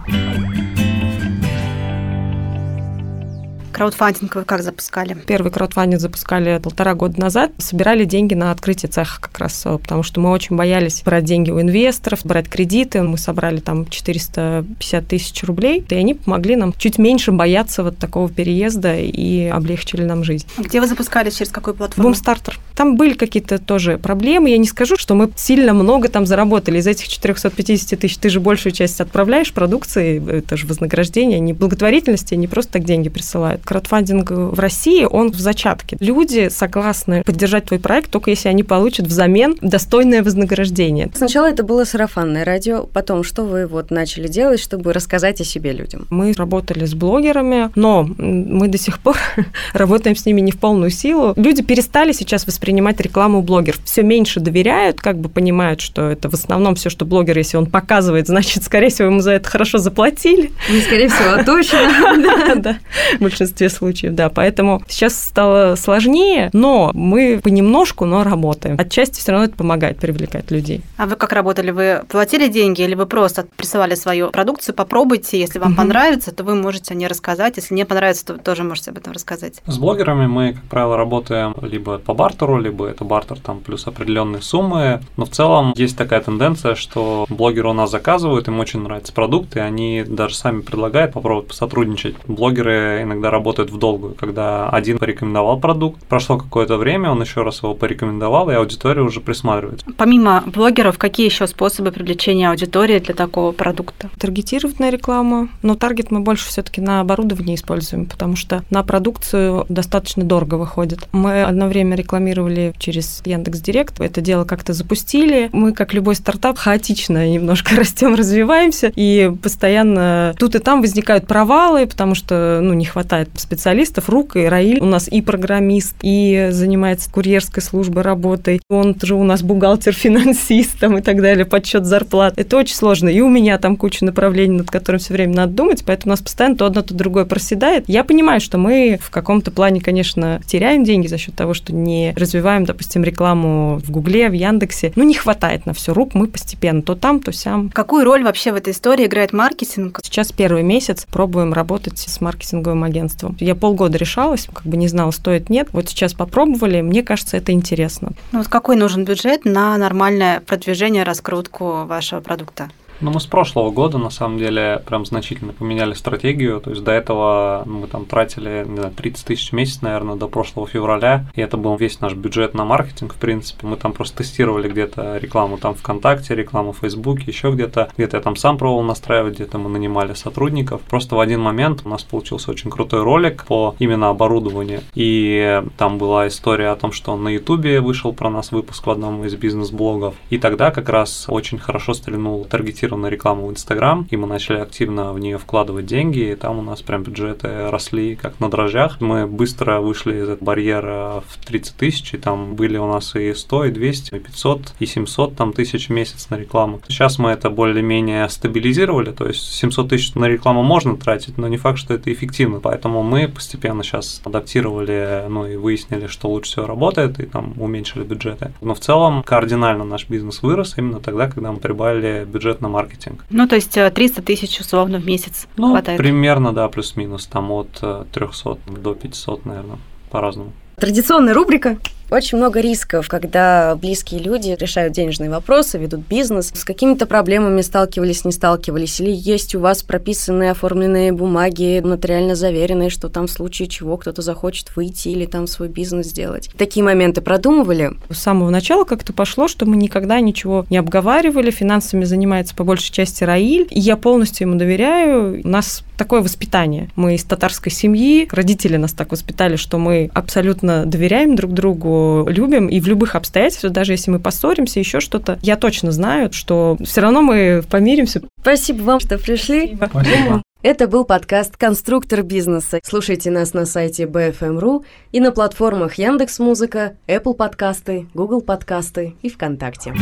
Краудфандинг 3.80 4.36
вы 4.36 4.44
как 4.44 4.62
запускали? 4.62 5.14
Первый 5.26 5.54
краудфандинг 5.54 6.02
запускали 6.02 6.60
полтора 6.62 6.96
года 6.96 7.18
назад. 7.18 7.54
Собирали 7.60 8.04
деньги 8.04 8.34
на 8.34 8.52
открытие 8.52 8.92
цеха 8.92 9.22
как 9.22 9.40
раз, 9.40 9.62
э, 9.66 9.78
потому 9.78 10.04
что 10.04 10.20
мы 10.20 10.32
очень 10.32 10.58
боялись 10.58 11.02
брать 11.02 11.24
деньги 11.24 11.50
у 11.50 11.62
инвесторов, 11.62 12.26
брать 12.26 12.50
кредиты. 12.50 13.02
Мы 13.04 13.18
собрали 13.18 13.62
там 13.62 13.88
450 13.88 15.08
тысяч 15.08 15.46
рублей, 15.46 15.86
и 15.88 15.96
они 15.96 16.14
помогли 16.14 16.58
нам 16.58 16.74
чуть 16.78 16.98
меньше 16.98 17.32
бояться 17.32 17.82
вот 17.84 17.98
такого 17.98 18.28
переезда 18.28 18.98
и 18.98 19.46
облегчили 19.46 20.04
нам 20.04 20.26
жизнь. 20.26 20.46
Где 20.58 20.82
вы 20.82 20.88
запускались, 20.88 21.38
через 21.38 21.50
какую 21.50 21.74
платформу? 21.74 22.10
Бумстартер. 22.10 22.60
Там 22.76 22.98
были 22.98 23.14
какие-то 23.14 23.60
тоже 23.60 23.98
проблемы. 23.98 24.50
Я 24.50 24.58
не 24.58 24.68
скажу, 24.68 24.98
что 24.98 25.16
мы 25.16 25.32
сильно 25.38 25.74
много 25.74 26.10
там 26.10 26.26
заработали. 26.26 26.80
Из 26.80 26.88
этих 26.88 27.08
450 27.08 27.98
тысяч 27.98 28.18
ты 28.18 28.28
же 28.30 28.42
большую 28.42 28.74
часть 28.74 29.00
отправляешь 29.00 29.54
продукции, 29.54 30.22
это 30.40 30.58
же 30.58 30.68
вознаграждение, 30.68 31.40
не 31.40 31.54
благотворительности, 31.54 32.36
не 32.36 32.50
просто 32.50 32.74
так 32.74 32.84
деньги 32.84 33.08
присылают. 33.08 33.62
Краудфандинг 33.70 34.32
в 34.32 34.60
России, 34.60 35.06
он 35.06 35.32
в 35.32 35.40
зачатке. 35.40 35.96
Люди 36.00 36.50
согласны 36.50 37.22
поддержать 37.24 37.66
твой 37.66 37.80
проект, 37.80 38.10
только 38.10 38.32
если 38.32 38.50
они 38.50 38.64
получат 38.64 39.06
взамен 39.06 39.58
достойное 39.62 40.24
вознаграждение. 40.24 41.12
Сначала 41.14 41.46
это 41.46 41.62
было 41.62 41.84
сарафанное 41.84 42.44
радио, 42.44 42.88
потом 42.92 43.24
что 43.24 43.44
вы 43.44 43.68
вот 43.68 43.92
начали 43.92 44.28
делать, 44.28 44.60
чтобы 44.60 44.92
рассказать 44.92 45.40
о 45.42 45.44
себе 45.44 45.72
людям? 45.72 46.08
Мы 46.10 46.34
работали 46.34 46.84
с 46.86 46.96
блогерами, 46.96 47.70
но 47.76 48.10
мы 48.18 48.70
до 48.70 48.80
сих 48.80 48.98
пор 48.98 49.18
работаем 49.74 50.16
с 50.16 50.26
ними 50.26 50.42
не 50.42 50.52
в 50.52 50.58
полную 50.58 50.90
силу. 50.90 51.34
Люди 51.36 51.62
перестали 51.62 52.12
сейчас 52.12 52.48
воспринимать 52.48 53.00
рекламу 53.00 53.44
блогеров. 53.44 53.84
Все 53.86 54.02
меньше 54.02 54.40
доверяют, 54.40 55.00
как 55.00 55.20
бы 55.20 55.30
понимают, 55.30 55.80
что 55.80 56.10
это 56.10 56.28
в 56.28 56.34
основном 56.34 56.74
все, 56.74 56.90
что 56.90 57.06
блогер, 57.06 57.38
если 57.38 57.58
он 57.58 57.68
показывает, 57.68 58.26
значит, 58.26 58.64
скорее 58.64 58.90
всего, 58.90 59.10
ему 59.10 59.20
за 59.20 59.34
это 59.34 59.48
хорошо 59.48 59.78
заплатили. 59.78 60.52
Не 60.72 60.82
скорее 60.82 61.10
всего, 61.10 61.34
а 61.36 61.44
точно. 61.44 61.80
Да, 62.20 62.56
да, 62.56 62.78
в 63.20 63.26
большинстве 63.60 63.70
случаев, 63.70 64.14
да. 64.16 64.30
Поэтому 64.30 64.82
сейчас 64.88 65.22
стало 65.22 65.76
сложнее, 65.76 66.50
но 66.54 66.92
мы 66.94 67.40
понемножку, 67.44 68.06
но 68.06 68.24
работаем. 68.24 68.78
Отчасти 68.80 69.20
все 69.20 69.32
равно 69.32 69.46
это 69.48 69.56
помогает 69.56 69.98
привлекать 69.98 70.52
людей. 70.52 70.82
А 70.98 71.06
вы 71.06 71.16
как 71.16 71.34
работали? 71.34 71.72
Вы 71.72 72.04
платили 72.08 72.48
деньги 72.48 72.82
или 72.82 72.96
вы 72.96 73.06
просто 73.06 73.48
присылали 73.56 73.96
свою 73.96 74.30
продукцию? 74.32 74.76
Попробуйте, 74.76 75.40
если 75.40 75.60
вам 75.60 75.70
Мгм. 75.72 75.78
понравится, 75.78 76.34
то 76.34 76.44
вы 76.44 76.56
можете 76.56 76.94
о 76.94 76.98
ней 76.98 77.08
рассказать. 77.08 77.58
Если 77.58 77.76
не 77.76 77.86
понравится, 77.86 78.26
то 78.26 78.34
вы 78.34 78.40
тоже 78.40 78.64
можете 78.64 78.92
об 78.92 78.98
этом 78.98 79.14
рассказать. 79.14 79.62
С 79.66 79.78
блогерами 79.78 80.28
мы, 80.28 80.54
как 80.54 80.64
правило, 80.64 80.98
работаем 80.98 81.56
либо 81.62 81.98
по 81.98 82.14
бартеру, 82.14 82.60
бы, 82.72 82.88
это 82.90 83.04
бартер 83.04 83.40
там 83.40 83.60
плюс 83.60 83.88
определенные 83.88 84.42
суммы, 84.42 85.02
но 85.18 85.26
в 85.26 85.30
целом 85.30 85.74
есть 85.76 85.98
такая 85.98 86.22
тенденция, 86.22 86.76
что 86.76 87.26
блогеры 87.30 87.70
у 87.70 87.74
нас 87.74 87.92
заказывают, 87.92 88.48
им 88.48 88.60
очень 88.60 88.82
нравятся 88.82 89.14
продукты, 89.14 89.60
они 89.60 90.04
даже 90.08 90.36
сами 90.36 90.62
предлагают 90.62 91.14
попробовать 91.14 91.48
посотрудничать. 91.48 92.16
Блогеры 92.28 93.02
иногда 93.04 93.30
работают 93.32 93.49
в 93.58 93.78
долгую, 93.78 94.16
когда 94.16 94.70
один 94.70 94.98
порекомендовал 94.98 95.60
продукт, 95.60 96.04
прошло 96.06 96.38
какое-то 96.38 96.78
время, 96.78 97.12
он 97.12 97.22
еще 97.22 97.42
раз 97.42 97.64
его 97.64 97.74
порекомендовал, 97.74 98.50
и 98.50 98.54
аудитория 98.54 99.02
уже 99.02 99.22
присматривается. 99.22 99.86
Помимо 99.98 100.44
блогеров, 100.46 100.98
какие 100.98 101.26
еще 101.28 101.48
способы 101.48 101.92
привлечения 101.92 102.50
аудитории 102.50 103.00
для 103.00 103.14
такого 103.14 103.52
продукта? 103.52 104.10
Таргетированная 104.20 104.90
реклама, 104.90 105.50
но 105.62 105.76
таргет 105.76 106.12
мы 106.12 106.20
больше 106.20 106.48
все-таки 106.48 106.82
на 106.82 107.02
оборудование 107.02 107.56
используем, 107.56 108.06
потому 108.06 108.36
что 108.36 108.64
на 108.70 108.84
продукцию 108.84 109.66
достаточно 109.70 110.24
дорого 110.24 110.56
выходит. 110.56 111.08
Мы 111.12 111.44
одно 111.44 111.68
время 111.68 111.96
рекламировали 111.96 112.74
через 112.78 113.22
Яндекс 113.26 113.62
Директ, 113.62 114.00
это 114.00 114.22
дело 114.22 114.46
как-то 114.46 114.74
запустили. 114.74 115.50
Мы, 115.54 115.74
как 115.74 115.94
любой 115.94 116.16
стартап, 116.16 116.58
хаотично 116.58 117.28
немножко 117.30 117.76
растем, 117.78 118.16
развиваемся, 118.16 118.92
и 118.96 119.32
постоянно 119.42 120.34
тут 120.38 120.56
и 120.56 120.60
там 120.60 120.82
возникают 120.82 121.28
провалы, 121.28 121.88
потому 121.88 122.16
что 122.16 122.60
ну, 122.62 122.74
не 122.74 122.86
хватает 122.86 123.30
специалистов, 123.40 124.10
рук, 124.10 124.36
и 124.36 124.46
Раиль 124.46 124.80
у 124.80 124.86
нас 124.86 125.08
и 125.08 125.22
программист, 125.22 125.96
и 126.02 126.50
занимается 126.52 127.12
курьерской 127.12 127.64
службой, 127.64 128.04
работой. 128.04 128.62
Он 128.70 128.96
же 129.02 129.16
у 129.16 129.24
нас 129.24 129.42
бухгалтер-финансист 129.44 130.78
там, 130.80 130.98
и 130.98 131.02
так 131.02 131.22
далее, 131.22 131.46
подсчет 131.46 131.86
зарплат. 131.86 132.34
Это 132.38 132.58
очень 132.58 132.76
сложно. 132.76 133.10
И 133.10 133.22
у 133.22 133.30
меня 133.30 133.58
там 133.58 133.76
куча 133.76 134.06
направлений, 134.06 134.58
над 134.58 134.70
которым 134.70 135.00
все 135.00 135.14
время 135.14 135.36
надо 135.36 135.54
думать, 135.54 135.84
поэтому 135.86 136.12
у 136.12 136.14
нас 136.14 136.22
постоянно 136.22 136.56
то 136.56 136.66
одно, 136.66 136.82
то 136.82 136.94
другое 136.94 137.26
проседает. 137.26 137.86
Я 137.88 138.04
понимаю, 138.04 138.42
что 138.42 138.58
мы 138.58 139.00
в 139.02 139.10
каком-то 139.10 139.52
плане, 139.52 139.82
конечно, 139.82 140.42
теряем 140.46 140.84
деньги 140.84 141.08
за 141.08 141.18
счет 141.18 141.36
того, 141.36 141.54
что 141.54 141.74
не 141.74 142.14
развиваем, 142.16 142.66
допустим, 142.66 143.04
рекламу 143.04 143.80
в 143.84 143.92
Гугле, 143.92 144.30
в 144.30 144.34
Яндексе. 144.34 144.92
Ну, 144.96 145.04
не 145.04 145.14
хватает 145.14 145.66
на 145.66 145.74
все 145.74 145.94
рук, 145.94 146.14
мы 146.14 146.28
постепенно 146.28 146.82
то 146.82 146.96
там, 146.96 147.20
то 147.20 147.32
сям. 147.32 147.70
Какую 147.70 148.04
роль 148.04 148.24
вообще 148.24 148.52
в 148.52 148.56
этой 148.56 148.74
истории 148.74 149.06
играет 149.06 149.34
маркетинг? 149.34 150.00
Сейчас 150.04 150.32
первый 150.32 150.64
месяц 150.64 151.06
пробуем 151.10 151.54
работать 151.54 152.00
с 152.00 152.22
маркетинговым 152.22 152.84
агентством. 152.84 153.19
Я 153.40 153.56
полгода 153.56 153.98
решалась, 153.98 154.48
как 154.52 154.66
бы 154.66 154.78
не 154.78 154.88
знала, 154.88 155.12
стоит, 155.12 155.50
нет. 155.50 155.70
Вот 155.72 155.90
сейчас 155.90 156.14
попробовали, 156.14 156.82
мне 156.82 157.04
кажется, 157.04 157.38
это 157.38 157.52
интересно. 157.52 158.12
Ну 158.32 158.40
вот 158.40 158.48
какой 158.48 158.76
нужен 158.76 159.06
бюджет 159.06 159.46
на 159.46 159.78
нормальное 159.78 160.40
продвижение, 160.42 161.04
раскрутку 161.04 161.86
вашего 161.86 162.22
продукта? 162.22 162.70
Ну, 163.02 163.12
мы 163.12 163.22
с 163.22 163.26
прошлого 163.26 163.72
года, 163.72 163.98
на 163.98 164.10
самом 164.10 164.40
деле, 164.40 164.84
прям 164.86 165.06
значительно 165.06 165.54
поменяли 165.54 165.94
стратегию. 165.94 166.60
То 166.60 166.72
есть 166.72 166.84
до 166.84 166.92
этого 166.92 167.64
мы 167.66 167.88
там 167.88 168.06
тратили, 168.06 168.66
не 168.68 168.76
знаю, 168.76 168.94
30 168.94 169.26
тысяч 169.26 169.50
в 169.52 169.54
месяц, 169.54 169.82
наверное, 169.82 170.16
до 170.16 170.28
прошлого 170.28 170.68
февраля. 170.68 171.26
И 171.34 171.42
это 171.42 171.56
был 171.56 171.78
весь 171.78 172.02
наш 172.02 172.14
бюджет 172.14 172.54
на 172.54 172.66
маркетинг, 172.66 173.14
в 173.14 173.18
принципе. 173.18 173.68
Мы 173.68 173.78
там 173.78 173.94
просто 173.94 174.18
тестировали 174.18 174.68
где-то 174.68 175.18
рекламу 175.18 175.58
там 175.58 175.76
ВКонтакте, 175.76 176.36
рекламу 176.36 176.74
в 176.74 176.80
Фейсбуке, 176.80 177.24
еще 177.28 177.52
где-то. 177.52 177.90
Где-то 177.96 178.18
я 178.18 178.22
там 178.22 178.36
сам 178.36 178.58
пробовал 178.58 178.84
настраивать, 178.84 179.36
где-то 179.36 179.58
мы 179.60 179.70
нанимали 179.70 180.14
сотрудников. 180.14 180.82
Просто 180.82 181.16
в 181.16 181.22
один 181.22 181.40
момент 181.40 181.84
у 181.86 181.90
нас 181.90 182.04
получился 182.04 182.52
очень 182.52 182.70
крутой 182.70 183.04
ролик 183.04 183.46
по 183.46 183.76
именно 183.80 184.10
оборудованию. 184.10 184.82
И 184.94 185.64
там 185.78 186.00
была 186.00 186.28
история 186.28 186.70
о 186.70 186.76
том, 186.76 186.92
что 186.92 187.16
на 187.16 187.30
Ютубе 187.30 187.80
вышел 187.80 188.12
про 188.12 188.30
нас 188.30 188.52
выпуск 188.52 188.86
в 188.86 188.92
одном 188.92 189.24
из 189.24 189.36
бизнес-блогов. 189.36 190.16
И 190.30 190.38
тогда 190.38 190.72
как 190.72 190.90
раз 190.90 191.28
очень 191.30 191.60
хорошо 191.60 191.94
стрельнул 191.94 192.44
таргетированный 192.44 192.89
таргетированную 192.90 193.12
рекламу 193.12 193.48
в 193.48 193.52
Инстаграм, 193.52 194.08
и 194.10 194.18
мы 194.18 194.28
начали 194.28 194.58
активно 194.58 195.14
в 195.14 195.20
нее 195.20 195.38
вкладывать 195.38 195.86
деньги, 195.86 196.32
и 196.32 196.36
там 196.36 196.60
у 196.60 196.62
нас 196.62 196.82
прям 196.82 197.04
бюджеты 197.04 197.70
росли 197.70 198.16
как 198.16 198.40
на 198.40 198.50
дрожжах. 198.50 199.00
Мы 199.02 199.28
быстро 199.28 199.80
вышли 199.80 200.18
из 200.18 200.30
этого 200.30 200.46
барьера 200.46 201.24
в 201.28 201.46
30 201.46 201.76
тысяч, 201.76 202.14
и 202.14 202.18
там 202.18 202.56
были 202.56 202.78
у 202.78 202.88
нас 202.88 203.16
и 203.16 203.34
100, 203.34 203.66
и 203.66 203.72
200, 203.72 204.16
и 204.16 204.20
500, 204.20 204.74
и 204.80 204.86
700 204.86 205.36
там, 205.36 205.54
тысяч 205.54 205.90
в 205.90 205.92
месяц 205.92 206.30
на 206.30 206.36
рекламу. 206.36 206.82
Сейчас 206.88 207.20
мы 207.20 207.32
это 207.32 207.50
более-менее 207.50 208.28
стабилизировали, 208.30 209.12
то 209.12 209.28
есть 209.28 209.42
700 209.42 209.90
тысяч 209.90 210.16
на 210.16 210.26
рекламу 210.26 210.64
можно 210.64 210.98
тратить, 210.98 211.38
но 211.38 211.48
не 211.48 211.58
факт, 211.58 211.78
что 211.78 211.94
это 211.94 212.12
эффективно, 212.12 212.60
поэтому 212.60 213.04
мы 213.04 213.28
постепенно 213.28 213.84
сейчас 213.84 214.22
адаптировали, 214.26 215.26
ну 215.30 215.46
и 215.46 215.56
выяснили, 215.56 216.08
что 216.08 216.30
лучше 216.30 216.52
всего 216.52 216.68
работает, 216.68 217.20
и 217.20 217.26
там 217.26 217.54
уменьшили 217.58 218.04
бюджеты. 218.04 218.52
Но 218.62 218.74
в 218.74 218.80
целом 218.80 219.24
кардинально 219.24 219.84
наш 219.84 220.10
бизнес 220.10 220.42
вырос 220.42 220.76
именно 220.78 221.00
тогда, 221.00 221.28
когда 221.30 221.52
мы 221.52 221.60
прибавили 221.60 222.26
бюджет 222.26 222.62
на 222.62 222.70
маркетинг 222.70 222.79
маркетинг. 222.80 223.26
Ну, 223.30 223.48
то 223.48 223.56
есть 223.56 223.72
300 223.72 224.22
э, 224.22 224.24
тысяч 224.24 224.60
условно 224.60 225.00
в 225.00 225.06
месяц 225.06 225.48
ну, 225.58 225.72
хватает? 225.72 225.98
примерно, 225.98 226.54
да, 226.54 226.68
плюс-минус, 226.70 227.28
там 227.28 227.52
от 227.52 227.72
300 228.12 228.50
э, 228.52 228.56
до 228.72 228.96
500, 228.96 229.46
наверное, 229.46 229.78
по-разному. 230.10 230.54
Традиционная 230.78 231.34
рубрика 231.34 231.78
очень 232.12 232.38
много 232.38 232.60
рисков, 232.60 233.08
когда 233.08 233.76
близкие 233.76 234.22
люди 234.22 234.56
решают 234.60 234.94
денежные 234.94 235.30
вопросы, 235.30 235.78
ведут 235.78 236.02
бизнес. 236.08 236.52
С 236.54 236.64
какими-то 236.64 237.06
проблемами 237.06 237.62
сталкивались, 237.62 238.26
не 238.26 238.32
сталкивались? 238.32 239.00
Или 239.00 239.12
есть 239.12 239.56
у 239.56 239.60
вас 239.60 239.84
прописанные, 239.84 240.52
оформленные 240.52 241.12
бумаги, 241.12 241.82
нотариально 241.84 242.36
заверенные, 242.36 242.90
что 242.90 243.10
там 243.10 243.28
в 243.28 243.32
случае 243.32 243.68
чего 243.68 243.98
кто-то 243.98 244.22
захочет 244.22 244.76
выйти 244.76 245.10
или 245.10 245.26
там 245.26 245.48
свой 245.48 245.70
бизнес 245.70 246.08
сделать? 246.08 246.50
Такие 246.58 246.84
моменты 246.84 247.22
продумывали? 247.22 247.92
С 248.10 248.20
самого 248.20 248.50
начала 248.50 248.84
как-то 248.84 249.14
пошло, 249.14 249.48
что 249.48 249.66
мы 249.66 249.78
никогда 249.78 250.20
ничего 250.20 250.66
не 250.70 250.78
обговаривали. 250.78 251.52
Финансами 251.52 252.06
занимается 252.06 252.56
по 252.56 252.64
большей 252.64 252.92
части 252.92 253.24
Раиль. 253.24 253.68
И 253.70 253.80
я 253.80 253.98
полностью 253.98 254.48
ему 254.48 254.58
доверяю. 254.58 255.42
У 255.44 255.48
нас 255.48 255.84
такое 255.98 256.22
воспитание. 256.22 256.90
Мы 256.96 257.16
из 257.16 257.24
татарской 257.24 257.72
семьи. 257.72 258.28
Родители 258.32 258.78
нас 258.78 258.94
так 258.94 259.12
воспитали, 259.12 259.56
что 259.56 259.78
мы 259.78 260.10
абсолютно 260.14 260.86
доверяем 260.86 261.36
друг 261.36 261.54
другу 261.54 261.99
любим, 262.28 262.68
и 262.68 262.80
в 262.80 262.88
любых 262.88 263.16
обстоятельствах, 263.16 263.74
даже 263.74 263.94
если 263.94 264.12
мы 264.12 264.20
поссоримся, 264.20 264.80
еще 264.80 265.00
что-то, 265.00 265.40
я 265.42 265.56
точно 265.56 265.92
знаю, 265.92 266.32
что 266.32 266.78
все 266.84 267.02
равно 267.02 267.22
мы 267.22 267.64
помиримся. 267.70 268.22
Спасибо 268.42 268.84
вам, 268.84 269.00
что 269.00 269.18
пришли. 269.18 269.76
Спасибо. 269.76 270.42
Это 270.62 270.88
был 270.88 271.06
подкаст 271.06 271.56
«Конструктор 271.56 272.22
бизнеса». 272.22 272.82
Слушайте 272.84 273.32
нас 273.32 273.54
на 273.54 273.66
сайте 273.66 274.04
BFM.ru 274.04 274.84
и 275.14 275.22
на 275.22 275.32
платформах 275.32 275.96
Яндекс.Музыка, 275.96 276.98
Apple 277.08 277.34
подкасты, 277.34 278.08
Google 278.14 278.42
подкасты 278.42 279.16
и 279.22 279.30
ВКонтакте. 279.30 279.94